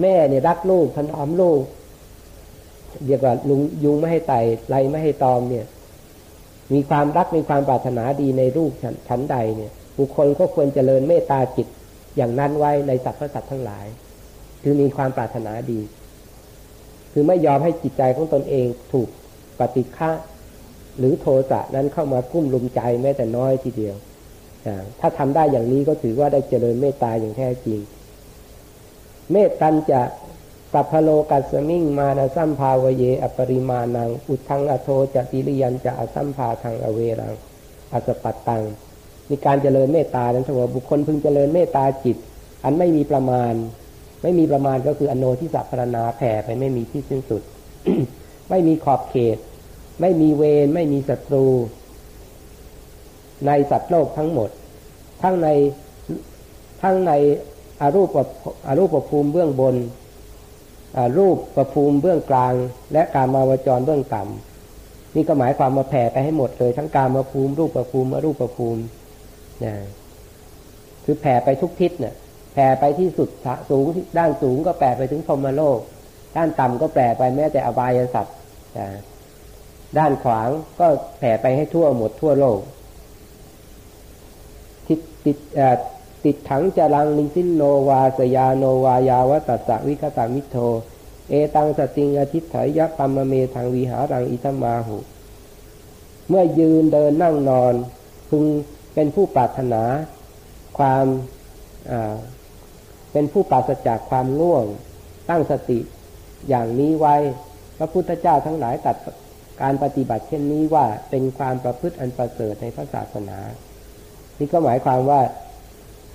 [0.00, 1.62] แม่เนี่ยรักลูกถนอมลูก
[3.06, 5.66] เรียกว่าลุงยุงไม่ให้ไต่ไรไม่ให้ตอมเนี่ย
[6.72, 8.70] มีความรักมีความปรารถนาดีในรูป
[9.08, 11.66] ชั้นใดเนี่ย บุคคลก็ควรเจริญเมตตาจิต
[12.16, 13.86] อย่างนั้นไว้ในสัตว์พระสัตว์ทั้งหลาย
[14.62, 15.80] คือมีความปรารถนาดี
[17.12, 19.08] คือไม่ยอมให้จิตใจของตนเองถูก
[19.58, 20.10] ปฏิฆะ
[20.98, 23.96] หรือโทสะนั้นเข้ามากุ้มลุมใจแม้แต่น้อยทีเดียว
[25.00, 27.78] ถ้าทำได้อย่างนี้ก็ถือว่าได้เจริญเมตตาอย่างแท้จริง
[29.32, 30.02] เมตตันจะ
[30.72, 37.34] สัพพโลกัสมิงมานาสัมภาวเย อปริมาณัง อุทังอโทจะติริยันจะอสัมภาทางอเวรัง
[37.92, 38.62] อสปัตตัง
[39.28, 42.16] มีการเจริญเมตตานั้นถือว่าบุคคลพึงเจริญเมตตาจิต
[42.64, 43.52] อันไม่มีประมาณ
[44.22, 47.42] ไม่มีประมาณก็คืออโนทิสัพพนาแผ่ไปไม่มีที่สิ้นสุด
[48.50, 49.38] ไม่มีขอบเขต
[50.00, 51.46] ไม่มีเวรไม่มีศัตรู
[53.46, 54.50] ในสัตว์โลกทั้งหมด
[55.22, 55.48] ทั้งใน
[56.82, 57.12] ทั้งใน
[57.84, 58.08] อารูป
[58.66, 59.76] อารูปภูมิเบื้องบน
[61.18, 62.52] รูปประภูมิเบื้องกลาง
[62.92, 68.82] และการมาวจรเบื้องต่ำนี่ก็หมายความมาแผ่ไปให้หมดเลย ทั้งการมาภูมิรูปประภูมิรูปประภูมิ
[69.64, 69.74] นะ
[71.04, 72.14] คือแผ่ไปทุกทิศเนี่ย
[72.54, 73.28] แผ่ไปที่สุด
[73.70, 73.86] สูง
[74.18, 75.78] ด้านสูงก็แผ่ไปถึงพรมโลก
[76.36, 78.36] ด้านต่ำก็แผ่ไปแม้แต่อบายสัตว์
[79.98, 80.48] ด้านขวาง
[80.80, 80.86] ก็
[81.18, 82.58] แผ่ไปให้ทั่วหมดทั่วโลก
[84.86, 85.36] ทิศติด
[86.24, 90.56] ติดถังจรังนิสินโนวาสยาโนวายาวตัสสวิคตามิโท
[91.30, 94.98] เอตังสติงอธิถยปัมเมทางวิหารังอิตมาหุ
[96.28, 97.74] เมื่อยืนเดินนั่งนอน
[98.28, 98.44] พึง
[98.94, 99.82] เป็นผู้ปรารถนา
[100.78, 101.04] ความ
[103.12, 104.64] เป็นผู้ปราศจากความง่วง
[105.30, 105.78] ตั้งสติ
[106.48, 107.16] อย่างนี้ไว้
[107.78, 108.96] พระพุทธเจ้าทั้งหลายตัด
[109.62, 113.38] การปฏิบัติเช่นนี้ว่าเป็นความประพฤติอันประเสริฐในพระศาสนา
[114.38, 115.20] นี่ก็หมายความว่า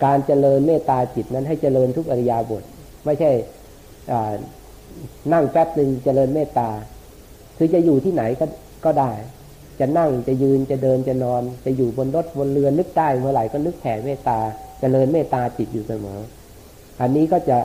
[0.04, 2.64] การเจริญเมตตาจิตนั้นให้เจริญทุกอริยาบท
[3.06, 3.32] ไม่ใช่
[5.34, 6.70] นั่งแป๊บหนึ่งเจริญเมตตา
[7.58, 8.46] คือจะอยู่ที่ไหนก็
[8.86, 9.12] ก็ได้
[9.80, 14.40] จะนั่งจะยืนจะเดินจะนอน จะอยู่บนรถบนเรือนึกได้เมื่อไหร่ก็นึกแผ่เมตตา
[14.80, 16.20] เจริญเมตตาจิตอยู่เสมอ
[17.02, 17.58] อันนี้ก็จะ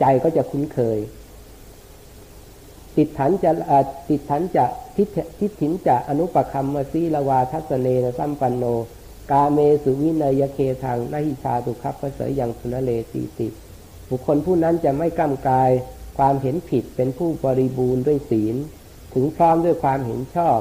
[0.00, 0.98] ใจก็จะคุ้นเคย
[2.96, 3.50] ติดฐานจะ
[4.08, 4.64] ติดฐานจะ
[4.96, 5.08] ทิฏ
[5.40, 8.64] ทิฏฐินจะอนุปคัมมาซีละวาทัศเนนะสัมปันโน
[9.30, 13.48] กาเมสุวินัยเคทางนาหิชาตุคับพระเสยยังสุนเลสีติ
[14.08, 15.70] บุคคลผู้นั้นจะไม่กล้ำกาย
[16.18, 18.56] ความเห็นผิดเป็นผู้บริบูรณ์ด้วยศีล
[19.14, 20.58] ถึงพร้อมด้วยความเห็นชอบ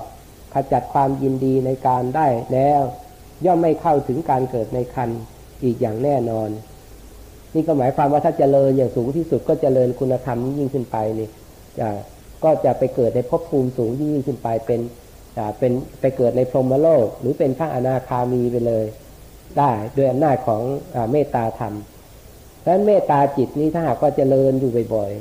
[0.54, 2.82] ขจัดความยินดีในการได้แล้ว
[3.46, 5.10] ย่อมไม่เข้าถึงการเกิดในคัน
[5.64, 6.50] อีกอย่างแน่นอน
[7.54, 11.30] นี่ก็หมายความว่าถ้าจเจริญอย่างสูงที่สุดก็จเจริญคุณธรรมยิ่งขึ้นไปนี่
[11.80, 11.88] จะ
[12.44, 14.80] ก็จะไปเกิดในภพภูมิสูงยิ่งขึ้นไปเป็น
[15.60, 18.86] เป็นไปเกิดในพรหมโลก หรือเป็นพระอนาคามีไปเลย
[19.58, 20.62] ได้ด้วยอำนาจของ
[20.96, 21.74] อเมตตาธรรม
[22.60, 25.12] เพราะนั้นเมตตาจิตนี้ถ้าหากว่าเจริญอยู่บ่อย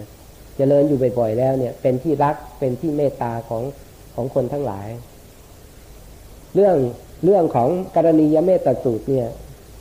[0.00, 3.62] ๆเจริญอยู่บ่อยๆแล้วเนี่ย เป็นที่รักเป็นที่เมตตาของ
[4.14, 4.88] ของคนทั้งหลาย
[6.54, 6.76] เรื่อง
[7.24, 9.28] เรื่องของกรณียเมตตาสูตรเนี่ย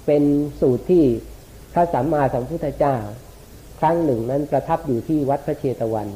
[0.05, 0.23] เป็น
[0.61, 1.03] สูตรที่
[1.73, 2.95] พระสัมมาสัมพุทธเจ้า
[3.79, 6.07] ครั้งหนึ่งนั้นประทับอยู่ที่วัดพระเชตวัน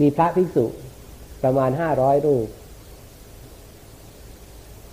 [0.00, 0.64] มีพระภิกษุ
[1.46, 2.48] ประมาณห้าร้อยรูป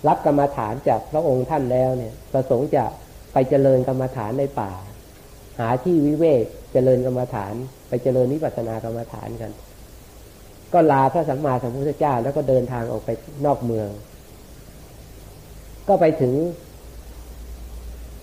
[0.08, 2.84] รับกรรมฐานจากพระองค์ท่านแล้วเนี่ย ประสงค์จะ
[3.32, 4.70] ไปเจริญกรรมฐานในป่า
[5.58, 7.54] หาที่วิเวกเจริญกรรมฐาน
[7.88, 9.52] ไปเจริญนิพพานากรรมฐานกัน
[10.72, 13.10] ก็ลาพระสัมมาสัมพุทธเจ้าแล้วก็เดินทางออกไป
[13.46, 13.88] นอกเมือง
[15.88, 16.34] ก็ไปถึง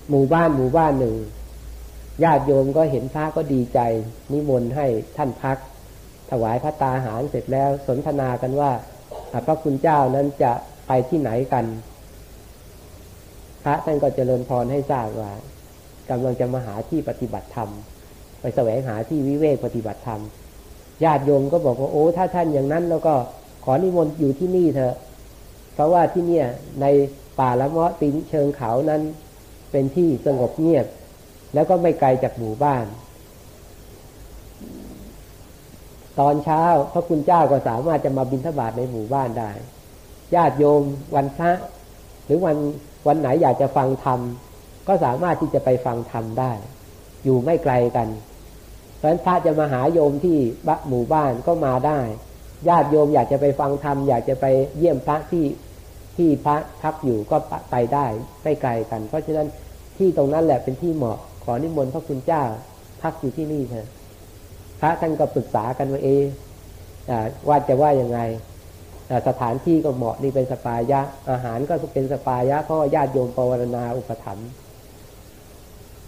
[0.09, 1.15] หมู่บ้านหมู่บ้านหนึ่ง
[2.23, 3.79] ญาติโยมก็เห็นพระก็ดีใจ
[4.31, 4.85] นิมนต์ให้
[5.17, 5.57] ท่านพัก
[6.31, 8.71] ถวายพระตาหารเสร็จแล้วสนทนากันว่า
[9.45, 10.51] พระคุณเจ้านั้นจะ
[10.87, 11.65] ไปที่ไหนกัน
[13.63, 15.31] พระท่านก็เจริญพรให้ทราบว่า
[16.09, 17.69] กำลังจะมาหาที่ปฏิบัติธรรม
[18.41, 20.21] ไปแสวงหาที่วิเวกปฏิบัติธรรม
[21.03, 23.13] ญาติโยมก็บอกว่าโอ้ถ้าท่านอย่างนั้น แล้วก็
[23.63, 24.95] ขอนิมนต์อยู่ที่นี่เถอะ
[25.73, 26.47] เพราะว่าที่เนี่ย
[26.81, 26.85] ใน
[27.39, 29.01] ป่าละเมาะตินเชิงเขานั้น
[29.71, 30.85] เป็นที่สงบเงียบ
[31.53, 32.85] แล้วก็ไม่ไกลจากหมู่บ้าน
[36.19, 39.51] ตอนเช้าพระคุณเจ้าก็สามารถจะมาบิณฑบาตในหมู่บ้านได้
[40.35, 40.81] ญาติโยม
[41.15, 41.51] วันพระ
[42.25, 42.57] หรือวัน
[43.07, 44.19] วันไหนอยากจะฟังธรรม
[44.87, 46.51] ก็สามารถที่จะไปฟังธรรมได้
[47.23, 48.07] อยู่ไม่ไกลกัน
[48.97, 50.37] เพราะฉะนั้นพระจะมาหาโยมที่
[50.89, 51.99] หมู่บ้านก็มาได้
[52.69, 54.45] ญาติโยมอยากจะไปฟังธรรมอยากจะไป
[54.77, 55.45] เยี่ยมพระที่
[56.17, 57.37] ที่พระพักอยู่ก็
[57.71, 58.05] ไปได้
[58.43, 59.47] ไม่ไกลกัน เพราะฉะนั้น
[59.97, 62.43] ที่ตรงนั้นแหละเป็นที่เหมาะขอนิมนต์พระคุณเจ้า
[63.01, 63.87] พักอยู่ที่นี่เถอะ
[64.81, 66.09] พระท่านก็ปรึกษากันว่าเอ
[67.49, 68.19] ว่าจะว่ายังไง
[69.27, 70.99] สถานที่ก็เหมาะนี่เป็นสปายะ
[71.31, 74.49] อาหารก็เป็นสปายะเพราะว่าญาติโยมปวารณาอุปถัมภ์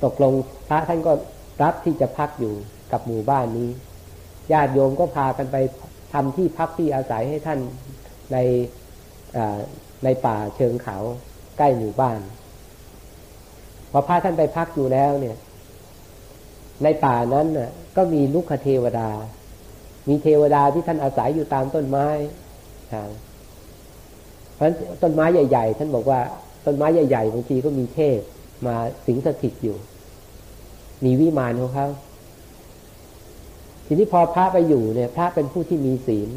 [0.03, 0.33] ตกลง
[0.69, 1.13] พระท่านก็
[1.63, 2.53] รับที่จะพักอยู่
[2.91, 3.69] กับหมู่บ้านนี้
[4.53, 5.57] ญาติโยมก็พากันไป
[6.13, 7.59] ทำที่พักที่อาศัยให้ท่าน
[8.31, 8.37] ใน
[10.03, 10.97] ในป่าเชิงเขา
[11.57, 12.19] ใกล้หมู่บ้าน
[13.91, 15.35] พอพระท่านไปพักอยู่แล้วเนี่ย
[16.83, 19.09] ในป่านั้นน่ะ ก็มีลุกขเทวดา
[20.09, 22.07] มีเทวดาที่ท่านอาศัยอยู่ตามต้นไม้
[24.55, 24.67] เพราะ
[25.01, 26.19] ต้นไม้ใหญ่ ๆ ท่านบอกว่า
[26.65, 28.19] ต้นไม้ใหญ่ๆบางทีก็มีเทพ
[28.65, 28.75] มา
[29.07, 29.77] สิงสถิตอยู่
[31.05, 31.87] มีวิมานของเขา
[33.85, 36.29] ทีนี้พอพระไปอยู่เนี่ย พระเป็นผู้ที่มีศีล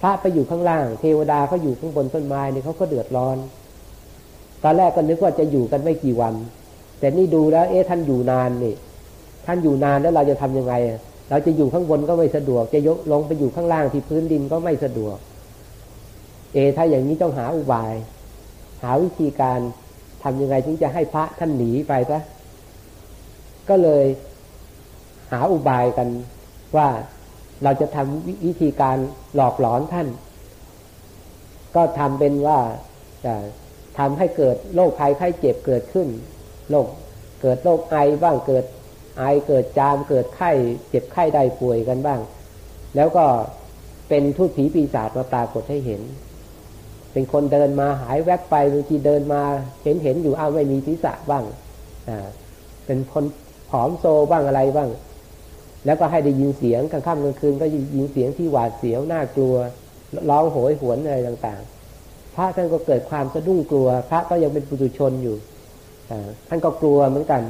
[0.00, 3.36] พระไปอยู่ข้างล่าง เทวดาเขาอยู่ข้างบนต้นไม้เนี่ยเขาก็เดือดร้อน
[4.62, 6.34] ตอนแรกก็นึกว่าจะอยู่กันไม่กี่วัน
[6.98, 8.74] แต่นี่ดูแล้ว เอ๊ะท่านอยู่นานนี่
[9.46, 10.74] ท่านอยู่นานแล้วเราจะทํำยังไง
[11.30, 15.16] เราจะอยู่ข้างบนก็ไม่สะดวก จะยกลงไปอยู่ข้างล่างที่พื้นดินก็ไม่สะดวก
[16.54, 17.94] เอ ถ้าอย่างนี้ต้องหาอุบาย
[18.82, 19.58] หาวิธีการ
[20.22, 22.20] ทำยังไงถึงจะให้พระท่านหนีไปซะ
[23.68, 24.04] ก็เลย
[25.32, 26.08] หาอุบายกัน
[26.76, 26.88] ว่า
[27.64, 28.96] เราจะทำวิธีการ
[29.34, 30.08] หลอกหลอนท่าน
[31.76, 32.58] ก็ทำเป็นว่า
[33.24, 33.34] จะ
[33.98, 36.08] ทำให้เกิดโรคภัยไข้เจ็บเกิดขึ้น
[36.70, 36.86] โรค
[37.42, 38.64] เกิดโรคไอบ้างเกิด
[39.18, 40.50] ไอเกิดจามเกิดไข้
[40.88, 42.20] เจ็บไข้ได้ป่วยกันบ้าง
[42.96, 43.24] แล้วก็
[44.08, 46.02] เป็นทุตผีปีศาจมาปรากฏให้เห็น
[47.12, 49.42] เป็นคนเดินมาหายแวบไปบางทีเดินมา
[49.82, 51.44] เห็นเห็นอยู่อ้าวไม่มีศีรษะบ้าง
[52.08, 52.26] อ่า
[52.86, 53.24] เป็นคน
[53.70, 54.90] ผอมโซบ้างอะไรบ้าง
[55.86, 59.54] แล้วก็ให้ได้ยินเสียงกลางค่ำกลางคืนก็ยินเสียงที่หวาดเสียวน่ากลัว
[60.30, 65.36] ร้องโหยหวนอะไรต่างๆ พระท่านก็เกิดความสะดุ้งกลัว พระก็ยังเป็นปุถุชนอยู่
[66.48, 67.42] ท่านก็กลัวเหมือนกัน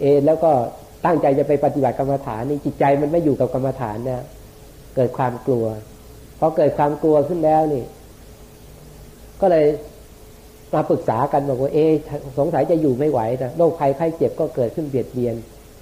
[0.00, 0.50] เอแล้วก็
[1.04, 4.22] ตั้งใจจะไปปฏิบัติกรรมฐานนี่จิตใจมันไม่อยู่กับกรรมฐานเนี่ย
[4.96, 5.66] เกิดความกลัว
[6.38, 7.84] พอเกิดความกลัวขึ้นแล้วนี่
[9.40, 9.66] ก็เลย
[10.74, 11.78] มาปรึกษากันบอกว่าเอ
[12.38, 15.34] สงสัยจะอยู่ไม่ไหวนะโรคภัยไข้เจ็บก็เกิดขึ้นเบียดเบียน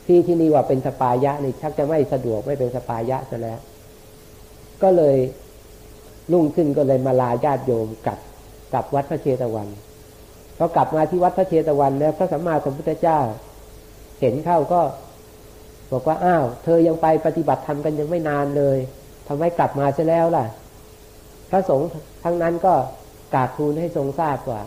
[0.06, 3.58] ที่ที่นี่ว่าเป็นสปายะนี่ชักจะไม่สะดวกไม่เป็นสปายะซะแล้ว
[4.82, 5.16] ก็เลย
[6.32, 8.18] รุ่งขึ้นก็เลยมาลาญาติโยมกลับ
[8.72, 9.68] กลับวัดพระเชตวัน
[10.58, 13.20] พอกลับมาที่วัดพระเชตวันแล้วพระสัมมาสัมพุทธเจ้า
[14.20, 14.80] เห็นเข้าก็
[15.92, 18.78] บอกว่าอ้าว เธอยังไปปฏิบัติธรรมกันยังไม่นานเลย
[19.28, 20.46] ทำไมกลับมาซะแล้วล่ะ
[21.50, 21.88] พระสงฆ์
[22.24, 22.74] ทั้งนั้นก็
[23.34, 24.62] กราบทูลให้ทรงทราบว่า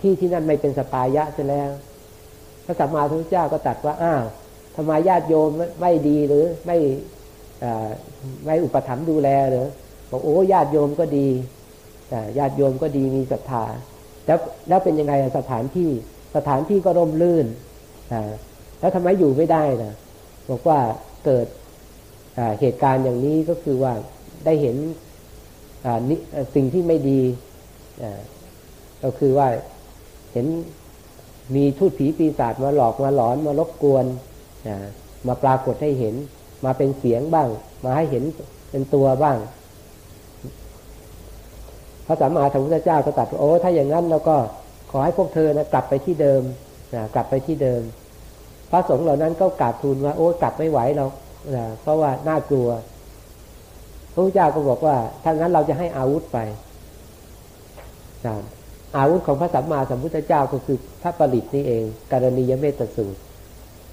[0.00, 1.70] ที่ที่นั่นไม่เป็นสปายะเสียแล้ว
[2.64, 4.22] พระสัมมาสัมพุทธเจ้าก็ตัดว่าอ้าว
[4.76, 5.50] ทำไมญาติโยม
[5.80, 6.78] ไม่ดีหรือไม่
[8.44, 9.66] ไม่อุปถัมภ์ดูแลหรือ
[10.10, 11.28] บอกโอ้ญาติโยมก็ดี
[12.38, 13.64] ญาติโยมก็ดีมีศรัทธา
[14.26, 15.90] แล้วแล้วเป็นยังไงสถานที่
[16.36, 17.46] สถานที่ก็ร่มรื่น
[18.78, 19.94] แล้วทำไมอยู่ไม่ได้นะ
[20.50, 20.78] บอกว่า
[21.24, 21.46] เกิด
[22.60, 23.92] เหตุการณ์อย่างนี้ก็คือว่า
[24.44, 24.76] ได้เห็น
[26.54, 27.20] สิ่งที่ไม่ดี
[29.04, 29.48] ก็คือว่า
[30.32, 30.46] เห็น
[31.54, 34.04] มีทูตผีปีศาจมาหลอกมาหลอนมารบกวน
[35.26, 36.14] มาปรากฏให้เห็น
[36.64, 37.48] มาเป็นเสียงบ้าง
[37.84, 38.24] มาให้เห็น
[38.70, 39.36] เป็นตัวบ้าง
[42.06, 44.36] พระสัมมาสัมพุทธเจ้าก็ตัดโอ้ถ้าอย่างนั้นเราก็
[44.90, 46.42] ขอให้พวกเธอนะกลับไปที่เดิม
[46.94, 47.82] นะกลับไปที่เดิม
[48.70, 51.06] พระสงฆ์เหล่านั้นก็กราบทูลว่า โอ้กลับไม่ไหวเรา
[51.82, 52.68] เพราะว่าน่ากลัว
[54.12, 56.38] พระพุทธเจ้าก็บอกว่าถ้างั้นเราจะให้อาวุธไป
[58.96, 63.20] อาวุธของพระสัมมาสัมพุทธเจ้าก็คือพระปริตนี่เองกรณียเมตสูตร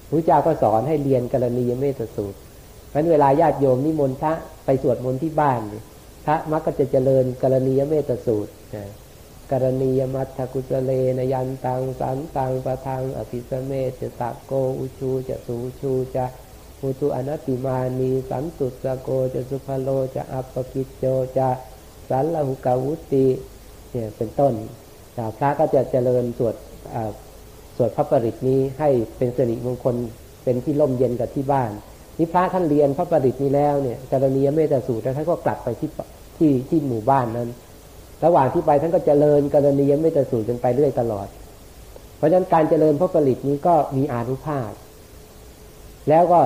[0.08, 2.38] พระเจ้าก็สอนให้เรียนกรณียเมตสูตร
[2.90, 4.32] เพราะเวลาญาติโยมนิมนต์พระ
[4.64, 5.60] ไปสวดมนต์ที่บ้าน
[6.26, 8.52] พระมักก็จะเจริญกรณียเมตสูตร
[9.50, 16.26] กรณียมัตถกุจเลนยันตังสันตังประทังอภิสเมจะตะโกอุชูจะสูชูจะ
[16.80, 21.04] มุตุอนัติมานีสันตุสโกจะสุภโลจะอัปปกิจโจ
[21.38, 21.48] จะ
[22.08, 23.26] สันลหุกาวุติ
[23.90, 24.54] เนี่ยเป็นต้น
[25.36, 26.54] พระก็จะเจริญสวด
[27.76, 29.96] สวดพระปริตนี้ให้เป็นสิริมงคล
[30.44, 31.70] เป็นที่ร่มเย็นกับที่บ้าน
[32.18, 35.90] นี่พระท่านเรียนพระปริตนี้แล้วเนี่ยกรณียเมตสูตรแล้วท่านก็กลับไปที่
[36.36, 37.48] ที่ที่หมู่บ้านนั้น
[38.24, 41.28] ระหว่างที่ไปท่านก็เจริญกรณียเมตสูตรจนไปเรื่อยตลอด
[42.16, 44.70] เพราะฉะนั้นการเจริญพระปริตนี้ก็มีอานุภาพ
[46.08, 46.38] แล้วก็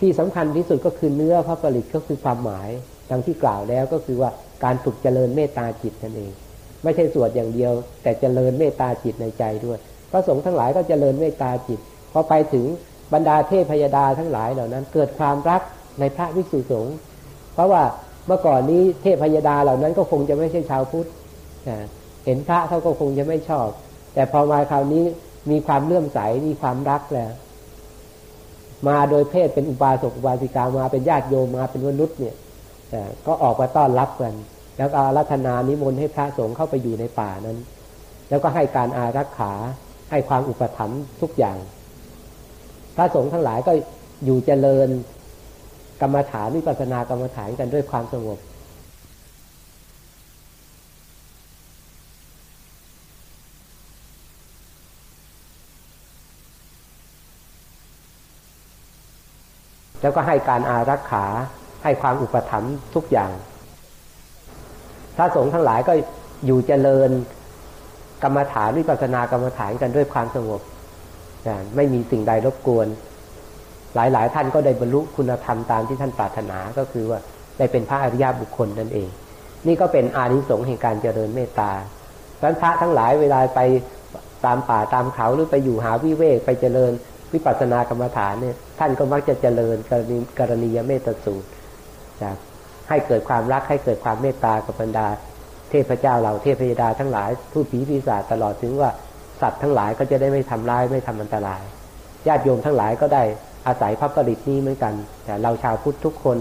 [0.00, 2.70] ที่สำคัญที่สุดก็คือเนื้อพระผลิตก็คือความหมาย
[3.10, 4.30] ดังที่กล่าวแล้วก็คือว่า
[4.64, 6.30] การฝึกเจริญเมตตาจิตนั่นเอง
[6.84, 9.78] ไม่ใช่สวดอย่างเดียว แต่เจริญเมตตาจิตในใจด้วย
[10.10, 11.80] พระสงฆ์ทั้งหลายก็เจริญเมตตาจิต
[12.12, 12.64] พอไปถึง
[13.12, 15.62] บรรดาเทพพยดาทั้งหลายเหล่านั้น เกิดความรัก
[16.00, 16.96] ในพระวิสุสงฆ์
[17.54, 17.82] เพราะว่า
[18.26, 21.08] เมื่อก่อนนี้เทพพยดาเหล่านั้นก็คงจะไม่ใช่ชาวพุทธ
[22.24, 23.68] เห็นพระเขาก็คงจะไม่ชอบ
[24.14, 25.04] แต่พอมาคราวนี้
[25.50, 27.32] มีความเลื่อมใสมีความรักแล้ว
[28.88, 32.34] มาโดยเพศเป็นอุบาสกอุบาสิกามาเป็นญาติโยมมาเป็นมนุษย์เนี่ย
[33.26, 34.34] ก็ออกมาต้อนรับกัน
[34.76, 37.58] แล้วอารัธนานิมนต์ให้พระสงฆ์เข้าไปอยู่ในป่านั้น
[38.28, 39.52] แล้วก็ให้การอารักขา
[40.10, 41.56] ให้ความอุปถัมภ์ทุกอย่าง
[42.96, 43.72] พระสงฆ์ทั้งหลายก็
[44.24, 44.88] อยู่เจริญ
[46.00, 48.38] กรรมฐานวิปัสสนากรรมฐานกันด้วยความสงบ
[60.02, 61.24] แล้วก็ให้การอารักขา
[61.82, 63.30] ให้ความอุปถัมภ์ทุกอย่าง
[65.16, 65.92] พระสงฆ์ทั้งหลายก็
[66.46, 67.10] อยู่เจริญ
[68.22, 70.60] กรรมฐานวิปัสสนากรรมฐานกันด้วยความสงบ
[71.76, 72.86] ไม่มีสิ่งใดรบกวน
[73.94, 77.18] หลายๆ ท่านก็ได้บรรลุคุณธรรมตามที่ท่านปรารถนาก็คือว่า
[77.58, 79.08] ได้เป็นพระอริยบุคคลนั่นเอง
[79.66, 81.70] นี่ก็เป็นอานิสงส์แห่งการเจริญเมตตา
[82.38, 83.60] ดังนั้นพระทั้งหลายเวลาไป
[84.46, 86.92] ตามป่าตามเขาหรือไปอยู่หาวิเวกไปเจริญ
[87.32, 91.48] วิปัสสนากรรมฐานเนี่ยท่านก็มักจะเจริญกรณีกรณียเมตสูตร
[92.22, 92.36] จาก
[92.88, 95.06] ให้เกิดความรักให้เกิดความเมตตากับบรรดา
[95.70, 98.90] เทพเจ้าเหล่าเทพยดาทั้งหลายผู้ผีปีศาจตลอดถึงว่า
[99.40, 101.62] สัตว์ทั้งหลายก็จะได้ไม่ทำร้ายไม่ทำอันตราย
[102.28, 103.22] ญาติโยมทั้งหลายก็ได้
[103.66, 106.38] อาศัยพระผลิตนี้เหมือนกัน แต่เราชาวพุทธทุกคน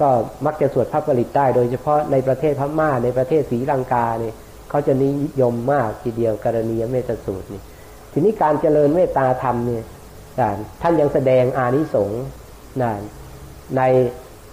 [0.00, 0.08] ก็
[0.46, 4.34] มักจะสวดพระผลิตได้ โดยเฉพาะในประเทศพม่าในประเทศศรีลังกาเนี่ย
[4.70, 7.62] เขาจะนิยมมากทีเดียวกรณียเมตสูตรนี่
[8.12, 9.84] ทีนี้การเจริญเมตตาธรรมเนี่ย
[10.82, 12.22] ท่านยังแสดงอานิสงส์
[13.76, 13.82] ใน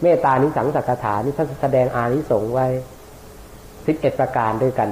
[0.03, 2.67] เมตตานิสังสักถานี่ท่านแสดงอานิสงส์ไว้
[3.85, 4.89] สิบเอ็ดประการด้วยกัน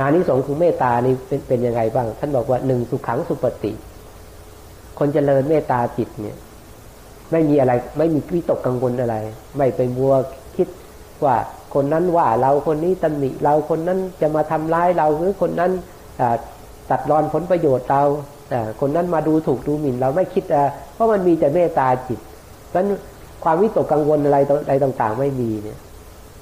[0.00, 3.72] อานิสงส์ของเมตตานี่เป็นเป็นยังไงบ้าง ท่านบอกว่าหนึ่งสุขขังสุปฏิ
[4.98, 6.36] คนเจริญเมตตาจิตเนี่ย
[7.32, 9.16] ไม่มีอะไร ไม่มีวิตกกังวลอะไร
[9.56, 10.14] ไม่ไปมัว
[10.56, 10.68] คิด
[11.24, 11.36] ว่า
[11.74, 15.72] คนนั้นว่าเราคนนี้ตำหนิเราคนนั้นจะมาทำร้ายเราหรือคนนั้น
[16.90, 18.02] ตัดรอนผลประโยชน์เรา
[18.80, 20.44] คนนั้นมาดูถูกดูหมิ่นเราไม่คิด
[20.94, 22.20] เพราะมันมีแต่เมตตาจิต
[22.68, 22.88] เพราะนั้น
[23.44, 25.78] ความวิตกกังวลอะไรอะไรต่างๆ ไม่มีเนี่ย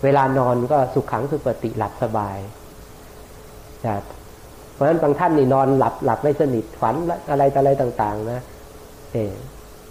[0.04, 2.38] เวลานอนก็สุขขังสุปฏิหลับสบาย
[3.82, 3.86] เพ
[4.80, 6.94] ราะฉะนั้นบางท่านนี่นอนหลับหลับไม่สนิทฝัน
[7.30, 8.40] อะไรอะไรต่าง ๆ นะ
[9.12, 9.34] เออ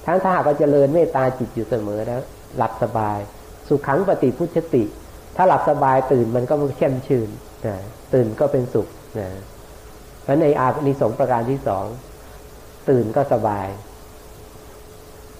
[0.05, 2.21] ทั้งถ้าหากว่าเจริญเมตตาจิตอยู่เสมอแล้ว
[2.57, 3.19] หลับสบาย
[3.67, 4.83] สุขขังปฏิพุทธติ
[5.35, 7.29] ถ้าหลับสบายตื่นมันก็เข้มชื่น
[7.67, 7.75] นะ
[8.13, 8.87] ตื่นก็เป็นสุข
[9.19, 9.29] นะ
[10.23, 11.85] เพราะในอานิสงประการที่สอง
[12.89, 13.67] ตื่นก็สบาย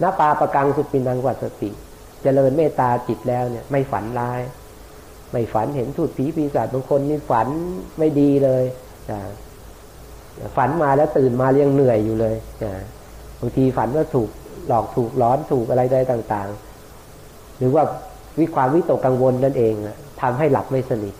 [0.01, 1.73] นาปาประกังสุปินังวัสติจ
[2.23, 4.41] เจริญเมตตาจิตแล้วเนี่ย ไม่ฝันร้าย
[5.31, 7.47] ไม่ฝันเห็นทูตผีปีศาจบางคนนี่ฝัน
[7.99, 8.63] ไม่ดีเลย
[10.55, 12.35] ฝันมาแล้วตื่นมาเรียงเหนื่อยอยู่เลย
[13.39, 14.29] บางทีฝันว่าถูก
[14.67, 17.83] หลอกถูกร้อนถูกอะไรใดต่างๆ หรือว่า
[18.39, 19.73] วิความวิตกกังวลนั่นเอง
[20.21, 21.15] ทำให้หลับไม่สนิท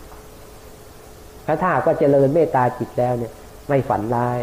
[1.46, 3.32] ถ้าถ้าก็เจริญเมตตาจิตแล้วเนี่ย
[3.68, 4.40] ไม่ฝันร้าย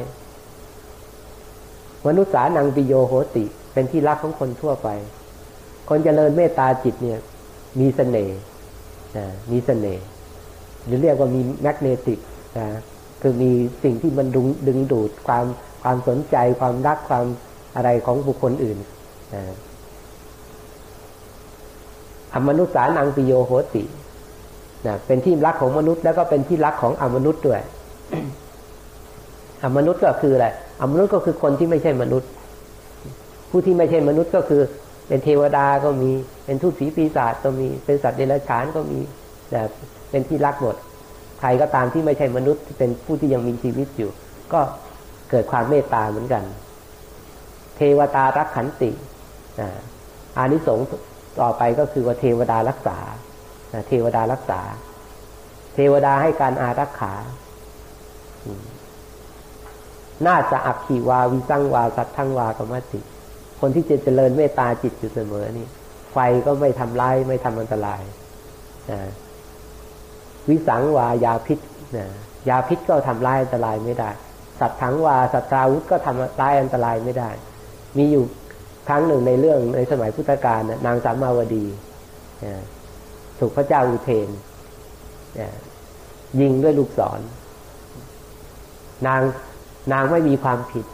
[2.07, 4.87] มนุษย์สานังปิโยโหติ เป็นที่รักของคนทั่วไป
[5.89, 7.19] คนจเจริญเมตตาจิตเนี่ย
[7.79, 8.39] มีเสน่ห์
[9.51, 10.05] มีเสน่ห์
[10.85, 12.19] หรือเรียกว่ามีแมกเนติก
[12.57, 12.67] นะ
[13.21, 13.51] คือมี
[13.83, 15.45] สิ่งที่มันดึงดึงดูดความ
[15.83, 17.25] ความสนใจความรักความ
[17.75, 18.77] อะไรของบุคคลอื่น
[22.33, 23.83] อมนุษย์สานังปิโยโหติ
[24.87, 27.61] นะเป็นที่รักของมนุษย์แล้วก็เป็นที่รักของอมนุษย์ด้วย
[29.63, 30.47] อมนุษย์ก็คืออะไร
[30.81, 32.29] อมนุษย์ก็คือคนที่ไม่ใช่มนุษย์
[33.49, 34.61] ผู้ที่ไม่ใช่มนุษย์ก็คือ
[35.07, 36.11] เป็นเทวดาก็มี
[36.45, 38.99] เป็นทูตผีปีศาจก็มี เป็นสัตว์เดรัจฉานก็มี
[39.49, 39.61] แต่
[40.09, 40.75] เป็นที่รักหมด
[41.39, 44.11] ใครก็ตามที่ไม่ใช่มนุษย์ที่เป็นผู้ที่ยังมีชีวิตอยู่
[44.53, 44.61] ก็
[45.29, 46.43] เกิดความเมตตาเหมือนกัน
[47.75, 48.91] เทวตารักขันติ
[50.37, 50.85] อานิสงส์
[51.41, 52.97] ต่อไปก็คือว่าเทวดารักษา
[53.87, 54.61] เทวดารักษา
[55.75, 57.13] เทวดาให้การอารักขา
[60.27, 62.99] น่าจะอักขีวาวิสังวา สัตทังวากรรมติ
[63.59, 65.67] คนที่จะเจริญเมตตาจิตอยู่เสมอนี่
[66.13, 68.01] ไฟก็ไม่ทำร้ายไม่ทำอันตราย
[68.91, 68.99] นะ
[70.49, 71.59] วิสังวายาพิษ
[71.97, 72.05] นะ
[72.49, 74.09] ยาพิษก็ทำร้ายอันตรายไม่ได้
[74.59, 77.29] สัตถังวาสัตราวุธก็ทำร้ายอันตรายไม่ได้
[77.97, 78.23] มีอยู่
[78.87, 81.65] ครั้งหนึ่งในเรื่องในสมัยพุทธกาลนางสามาวดี
[83.39, 84.29] ถูกพระเจ้าอุเทน
[86.39, 87.19] ยิงด้วยลูกศร
[89.07, 89.21] นาง
[89.93, 90.85] นางไม่มีความผิด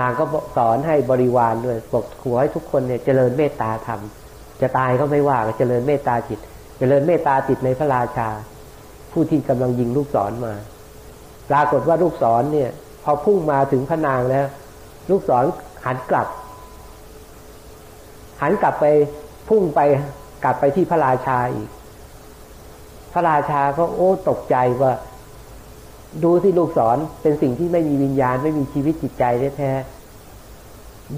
[0.00, 0.24] นางก็
[0.56, 4.00] สอนให้บริวารด้วยบอกขอให้ทุกคนเนี่ยเจริญเมตตาธรรม
[4.60, 6.40] จะตายก็ไม่ว่าเจริญเมตตาจิต
[6.76, 8.28] เจริญเมตตาจิตในพระราชา
[9.12, 10.54] ผู้ที่กำลังยิงลูกศรมา
[11.50, 12.70] ปรากฏว่าลูกศรเนี่ย
[13.04, 14.46] พอพุ่งมาถึงพระนางแล้ว
[15.10, 15.44] ลูกศร
[15.84, 16.28] หันกลับ
[18.42, 18.86] หันกลับไป
[19.48, 19.80] พุ่งไป
[20.44, 21.68] กลับไปที่พระราชาอีก
[23.12, 24.92] พระราชาก็โอ้ตกใจว่า
[26.24, 29.24] ดูที่ลูกศรเป็นสิ่งที่ไม่มีวิญญาณไม่มีชีวิตจิตใจ
[29.58, 29.72] แท้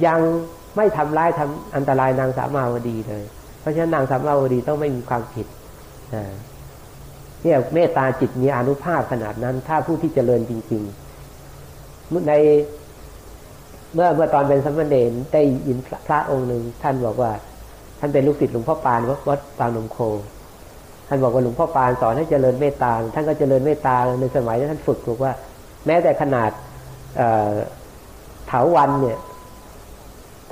[0.07, 0.21] ยัง
[0.77, 3.25] ไม่ทำร้ายทำอันตรายนางสามาวดีเลย
[3.65, 5.47] เพราะฉะนั้นนางสามาวดีต้องไม่มีความผิด
[7.43, 12.33] เนี่ยเมตตาจิตมีอนุภาพขนาดนั้น ถ้าผู้ที่เจริญจริงๆใน
[13.95, 17.33] เมื่อเมื่อตอนเป็นสมณเณรได้ยินพระองค์หนึ่งท่านบอกว่า
[17.99, 19.99] ท่านเป็นลูกศิษย์หลวงพ่อปานวัดปางนมโค
[21.09, 25.33] ท่านบอกว่าหลวงพ่อปานสอนให้เจริญเมตตาท่านก็เจริญเมตตาในสมัยที่ท่านฝึกบอกว่า
[25.87, 26.51] แม้แต่ขนาด
[28.47, 29.19] เถาวันเนี่ย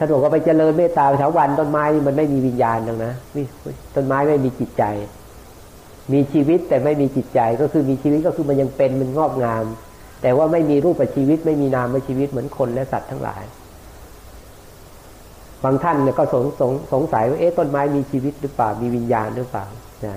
[0.03, 3.13] ท่านบอกว่าไปเจริญเมตตาเถาวันต้นไม้มันไม่มีวิญญาณตรงนะ
[3.95, 4.85] ต้นไม้ไม่มีจิตใจ
[6.13, 9.65] มีชีวิตแต่ไม่มีจิตใจก็คือมีชีวิตก็คือมันยังเป็นมันงอกงาม
[10.23, 13.43] แต่ว่าไม่มีรูปชีวิต ไม่มีนามชีวิตเหมือนคนและสัตว์ทั้งหลาย
[15.65, 19.65] บางท่านเนี่ยก็สงสงสงสัยว่าเอ๊ะต้นไม้มีชีวิตหรือเปล่ามีวิญญาณหรือเปล่า
[20.05, 20.15] นะ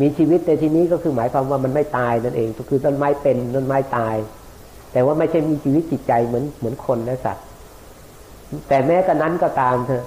[0.00, 4.16] มีชีวิตแต่ทีนี้ก็คือหมายความว่ามันไม่ตายนั่นเอง ก็คือต้นไม้เป็นต้นไม้ตาย
[4.92, 7.46] แต่ว่าไม่ใช่มีชีวิตจิตใจเหมือนเหมือนคนและสัตว์
[8.68, 10.04] แต่แม้กระนั้นก็ตามเถอะ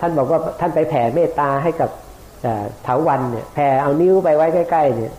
[0.00, 1.90] ท่านบอกว่าท่านไปแผ่เมตตาให้กับ
[2.82, 5.14] เถาวันเนี่ยแผ่เอานิ้วไปไว้ใกล้ๆเนี่ย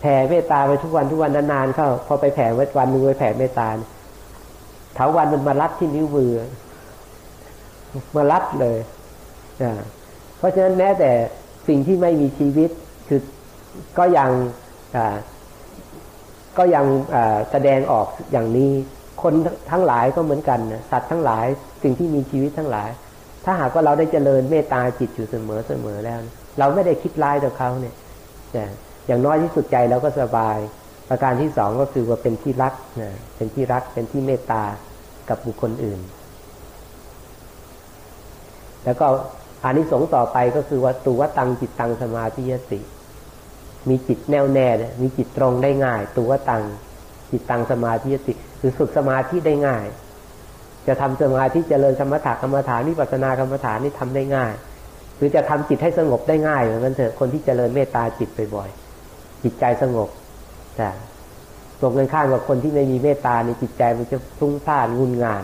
[0.00, 3.68] แผ่เมตตาไปทุกวันทุกวันนานๆเข้า พอไปแผ่ไว้วันนึงไปแผ่เมตตา
[4.94, 6.32] เถาวันมันมารัดที่นิ้วมือ
[8.16, 8.78] มารัดเลย
[10.38, 11.10] เพราะฉะนั้นแม้แต่
[11.68, 12.70] สิ่งที่ไม่มีชีวิต
[13.08, 13.20] คือ
[13.98, 14.30] ก็ยัง
[16.58, 16.84] ก็ยัง
[17.50, 18.72] แสดงออกอย่างนี้
[19.24, 19.34] คน
[19.70, 21.46] ทั้งหลายก็เหมือนกันนะสัตว์ทั้งหลาย
[21.82, 22.90] สิ่งที่มีชีวิตทั้งหลาย
[23.44, 26.18] ถ้าหากว่าเราได้เจริญเมตตาจิตอยู่เสมอเสมอแล้ว
[26.58, 27.94] เราไม่ได้คิดร้ายต่อเขาเนี่ย
[29.06, 30.58] อย่างน้อยที่สุดใจเราก็สบาย
[31.08, 34.62] ประการที่สองก็คือว่าเป็นที่รักนะเป็นที่รักเป็นที่เมตตา
[35.28, 36.00] กับบุคคลอื่น
[38.84, 39.06] แล้วก็
[39.62, 42.80] อานิสงส์ต่อไปก็คือว่าตัวตังจิตตังสมาธิยติ
[43.88, 44.68] มีจิตแน่วแน่
[45.02, 46.64] มีจิตตรงได้ง่าย ตัวตัง
[47.34, 49.84] จิตตังสมาธิยติคือฝึกสมาธิได้ง่าย
[50.86, 54.52] จะทำสมาธิเจริญสมถะกรรมฐานนิปัสนากรรมฐานนี่ทำได้ง่าย
[55.16, 60.08] หรือจะทำจิตให้สงบได้ง่ายเหมือนกันเถอะคนที่เจริญเมตตาจิตบ่อยๆจิตใจสงบ
[60.76, 60.90] แต่
[61.80, 65.42] ตรงกันข้ามกับคนที่ไม่มีเมตตาในจิตใจมันจะฟุ้งซ่านงุนงาน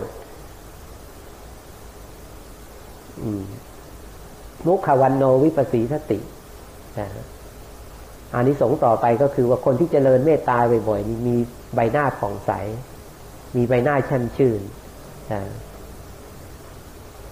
[4.66, 6.18] มุขวันโนวิปัสสีสติ
[8.34, 10.58] อันนี้สงต่อไปก็คือว่าคนที่เจริญเมตตา
[10.88, 11.36] บ่อยๆมี
[11.74, 12.50] ใบหน้าผ่องใส
[13.56, 14.60] มีใบหน้าแช่มชื่น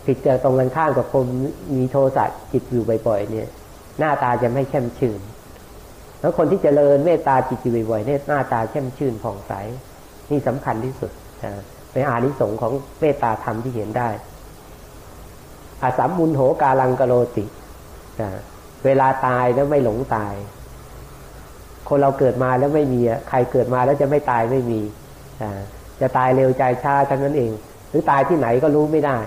[0.05, 1.27] ผิดเจอตรงกันข้ามกับคน
[1.77, 3.49] มีโทสะจิตอยู่บ่อยๆเนี่ย
[3.99, 5.21] หน้าตาจะไม่แช่มชื่น
[6.21, 9.53] แล้วคนที่เจริญเมตตาจิตอยู่บ่อยๆเนี่ยหน้าตาแช่มชื่นผ่องใส
[10.31, 11.11] นี่สำคัญที่สุด
[11.93, 14.09] เป็นอานิสงส์ของเมตตาธรรมที่เห็นได้
[15.83, 17.45] อาสัมมุนโหกาลังกโลติ
[18.85, 20.35] เวลาตายแล้วไม่หลงตาย
[21.89, 24.81] คนเราเกิดมาแล้วไม่มีใครเกิดมาแล้วจะไม่ตายไม่มี
[26.01, 27.53] จะตายเร็วใจช้าทั้งนั้นเอง
[27.91, 29.19] หรือตายที่ไหนก็รู้ไม่ได้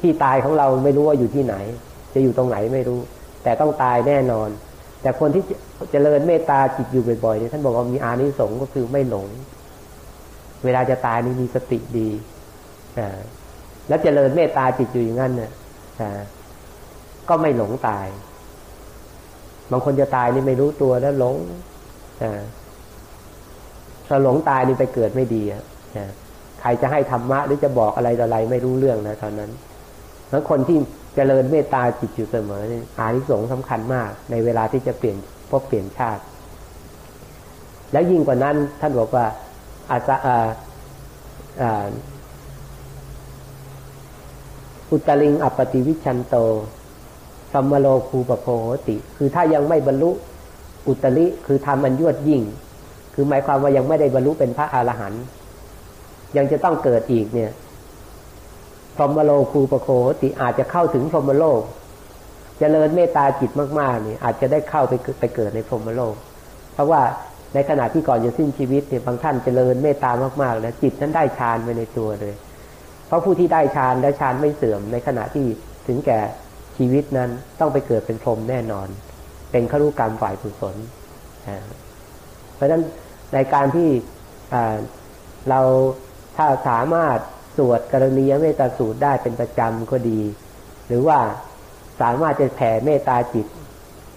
[0.00, 1.54] ที่ตายของเราไม่รู้ว่าอยู่ที่ไหน
[2.14, 3.00] จะอยู่ตรงไหนไม่รู้
[3.42, 4.48] แต่ต้องตายแน่นอน
[5.02, 5.50] แต่คนที่จ
[5.92, 9.28] เจริญเมตตาจิตอยู่บ่อยๆเนี่ยท่านบอกว่ามีอานิสงส์ก็คือไม่หลง
[10.64, 12.10] เวลาจะตายนี่มีสติดี
[13.88, 15.50] แล้วจเจริญเมตตาจิตอยู่อย่างนั้นเนี่ย
[17.28, 18.06] ก็ไม่หลงตาย
[19.74, 21.36] บางคนจะตายนี่ไม่รู้ตัวแล้วหลง
[24.08, 25.62] ถ้าหลงตายนี่ไปเกิดไม่ดีอะ
[26.60, 29.50] ใครจะให้ธรรมะหรือจะบอกอะไรต่ออะไรไม่รู้เรื่องนะตอนนั้น
[30.30, 30.80] แล้วคนที่จ
[31.14, 35.16] เจริญเมตตาจิตอยู่เสมอนี่อานิสงส์สำคัญมาก ในเวลาที่จะเปลี่ยน
[35.50, 36.22] พบเปลี่ยนชาติ
[37.92, 39.24] แล้วยิ่งกว่านั้นท่านบอกว่า
[39.90, 40.14] อาจจะ
[44.90, 46.36] อุตลิงอัปติวิชันโต
[47.54, 48.46] สัมมโลคูปโพ
[48.88, 50.10] ติ คือถ้ายังไม่บรรลุ
[50.88, 52.42] อุตลิคือทำอันยวดยิ่ง
[53.14, 55.24] คือหมายความว่ายังไม่ได้บรรลุเป็นพระอรหันต์
[56.36, 57.52] ยังจะต้องเกิดอีกเนี่ย
[58.96, 59.88] พรหมโลคูปโค
[60.22, 66.14] ติอาจจะเข้าถึงพรหมโลกจเจริญเมตตาจิตมากๆเนี่ยอาจจะได้เข้าไปไปเกิดในพรหมโลก
[66.74, 67.02] เพราะว่า
[67.54, 70.10] ในขณะที่ก่อนจะสิ้นชีวิตเนี่ยบางท่านจเจริญเมตตา
[70.42, 72.34] มากๆแล้วจิตนั้นได้ฌานไปในตัวเลย
[73.06, 75.46] เพราะผู้ที่ได้ฌานและฌานไม่เสื่อมในขณะที่
[75.86, 76.20] ถึงแก่
[76.76, 78.88] ชีวิตนั้นต้องไปเกิดเป็นพรหมแน่นอน
[79.50, 80.76] เป็นขรุกรรมฝ่ายกุศล
[82.54, 82.82] เพราะฉะนั้น
[83.34, 83.88] ในการที่
[85.48, 85.60] เรา
[86.36, 87.18] ถ้าสามารถ
[87.56, 90.20] สวดกรณียเมตตาสูตรได้เป็นประจำก็ดี
[90.88, 91.18] หรือว่า
[92.00, 93.46] สามารถจะแผ่เมตตาจิต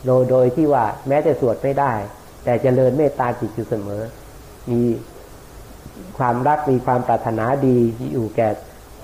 [0.05, 1.93] โดยโดยที่ว่าแม้จะสวดไม่ได้
[2.43, 4.01] แต่จเจริญเมตตาจิตอยู่เสมอ
[4.71, 4.81] มี
[6.17, 7.77] ความรักมีความปรารถนาดี
[8.13, 8.49] อยู่แก่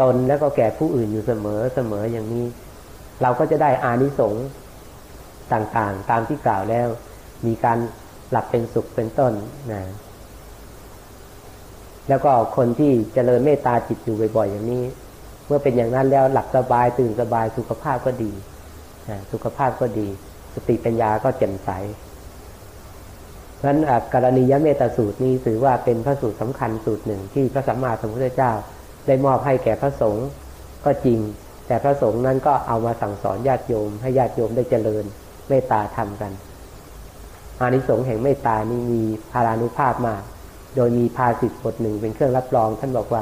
[0.02, 2.46] ตนแล้วก็แก่ผู้อื่นอยู่เสมอเสมออย่างนี้
[3.22, 4.46] เราก็จะได้อานิสงส์
[5.54, 6.88] ต่างๆ ตามที่กล่าวแล้ว
[7.46, 7.78] มีการ
[8.32, 9.34] หลับเป็นสุขเป็นต้น
[9.72, 9.84] นะ
[12.10, 14.84] แล้วก็คนที่เจริญเมตตาจิตอยู่บ่อย ๆ อย่างนี้
[15.48, 18.32] เมื่อเป็นอย่างนั้นแล้วหลับสบายตื่นสบายสุขภาพก็ดี
[19.10, 20.08] นะสุขภาพก็ดี
[20.54, 21.70] สติปัญญาก็แจ่มใส
[23.56, 23.80] เพราะฉะนั้น
[24.14, 28.52] กรณียเมตสูตรนี้ถือว่าเป็นพระสูตรสำคัญสูตรหนึ่งที่พระสัมมาสัมพุทธเจ้า
[29.08, 30.28] ได้มอบให้แก่พระสงฆ์
[30.86, 31.20] ก็จริง
[31.74, 35.06] แต่พระสงฆ์นั้นก็เอามาสั่งสอนญาติโยม ให้ญาติโยมได้เจริญ
[35.50, 36.32] เมตตาทำกัน
[37.60, 39.02] อานิสงส์แห่งเมตตานี้มี
[39.32, 40.22] พารานุภาพมาก
[40.76, 43.22] โดยมีภาสิทธิบทหนึ่งเป็นเครื่องรับรอง ท่านบอกว่า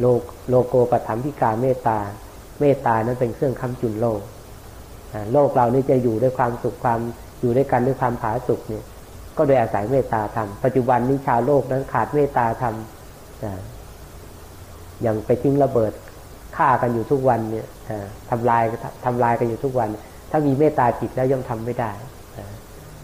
[0.00, 0.06] โล
[0.48, 1.98] โลโกปถัมพิกาเมตตา
[2.60, 4.20] เมตตานั้นเป็นเครื่องค้ำจุนโลก
[5.32, 7.00] โลกเรานี่จะอยู่ด้วยความสุขความ
[7.40, 8.84] อยู่ด้วยกันด้วยความผาสุกเนี่ย
[9.36, 12.74] ก็โดยอาศัยเมตตาธรรมปัจจุบันนี้ชาวโลกนั้นขาดเมตตาธรรม
[15.02, 15.92] อย่างไปทิ้งระเบิด
[16.56, 17.66] ฆ่ากันอยู่ทุกวันเนี่ย
[18.30, 18.62] ทำลาย
[19.04, 19.88] ทำลายกันอยู่ทุกวัน
[20.30, 21.92] ถ้ามีเมตตาจิตแล้วย่อมทำไม่ได้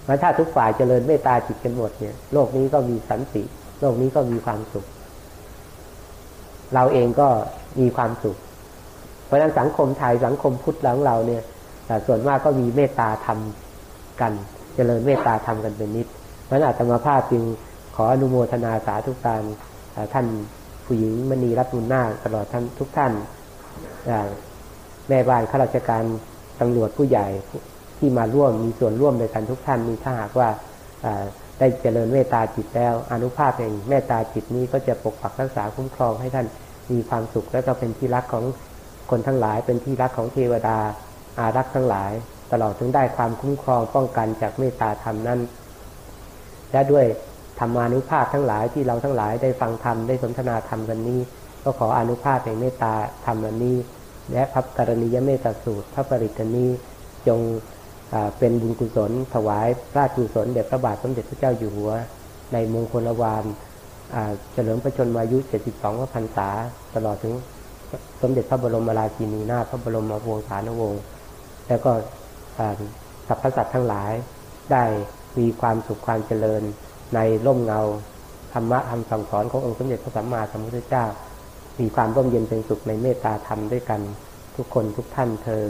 [0.05, 3.43] เพราะถ้าทุกฝ่ายเจริญเมตตาจิตกันหมดเนี่ย โลกนี้ก็มีสันติ
[3.81, 4.87] โลกนี้ก็มีความสุข
[6.75, 7.29] เราเองก็
[7.81, 8.37] มีความสุข
[9.27, 11.43] เพราะฉะนั้นสังคมไทยสังคมพุทธของเราเนี่ย
[12.07, 14.33] ส่วนมากก็มีเมตตาทำกัน
[14.75, 16.07] เจริญเมตตาทำกันเป็นนิด
[16.45, 17.43] เพราะนั้นอาตมาภาพจึง
[17.97, 19.43] ขออนุโมทนาสาธุการ
[20.15, 20.27] ท่าน
[20.85, 23.13] ผู้หญิงมณีรัตนุนาตลอดท่านทุกท่าน
[25.09, 26.05] แม่บ้านข้าราชการ
[26.61, 27.27] ตำรวจผู้ใหญ่
[27.99, 30.49] ที่มาร่วมมีส่วนร่วมในการทุกท่านมีถ้าหากว่า
[31.59, 36.47] ได้เจริญเมตตาจิตแล้ว อนุภาพแห่งเมตตาจิตนี้ก็จะปกปักรักษาคุ้มครองให้ท่าน
[36.93, 38.45] มีความสุขและก็เป็นที่รักของ
[39.11, 40.79] คนทั้งหลาย เป็นที่รักของเทวดา
[41.39, 42.13] อารักษ์ทั้งหลาย
[42.53, 45.41] ตลอดถึงได้ความคุ้มครองป้องกันจากเมตตาธรรมนั้น
[46.73, 47.05] และด้วย
[47.59, 51.21] ธรรมานุภาพทั้งหลายที่เราทั้งหลายได้ฟังธรรมได้สนทนาธรรมกันนี้
[51.63, 52.93] ก็ขออนุภาพแห่งเมตตา
[53.25, 53.77] ธรรมนี้
[54.33, 56.71] และพระกรณียเมตตาสูตรพระปริตนี้
[57.29, 57.41] จง
[58.39, 61.93] เป็นบุญกุศล ถวายพระกุศลเด็จพระบาทสมเด็จพระเจ้าอยู่หัว
[62.53, 63.45] ในมงคลวาน
[64.53, 65.39] เฉลิมพระชนมายุ
[65.75, 66.49] 72พรรษา
[66.95, 67.35] ตลอดถึง
[68.23, 71.03] สมเด็จพระบรมราชินีนาถพระบรมวงศานุวงศ์
[71.69, 71.93] แล้วก็
[73.27, 74.13] สรรพสัตว์ทั้งหลาย
[74.73, 74.85] ได้
[75.39, 76.63] มีความสุขความเจริญ
[77.15, 77.81] ในร่มเงา
[78.53, 81.05] ธรรมะธรรมสั่งสอนขององค์สมเด็จพระสัมมาสัมพุทธเจ้า
[81.81, 84.01] มีความร่มเย็นเป็นสุขในเมตตาธรรมด้วยกัน
[84.57, 85.65] ทุกคนทุกท่านเทอ